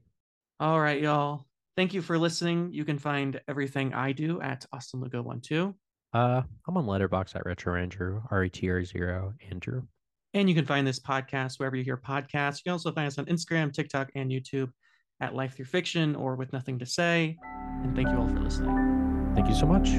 [0.61, 1.45] All right y'all.
[1.76, 2.72] Thank you for listening.
[2.72, 5.74] You can find everything i do at austin lugo 12
[6.14, 9.84] uh, I'm on Letterboxd at Retro Andrew, R E T R zero Andrew.
[10.34, 12.57] And you can find this podcast wherever you hear podcasts.
[12.59, 14.72] You can also find us on Instagram, TikTok, and YouTube
[15.20, 17.38] at Life Through Fiction or with Nothing to Say.
[17.84, 19.34] And thank you all for listening.
[19.36, 19.89] Thank you so much.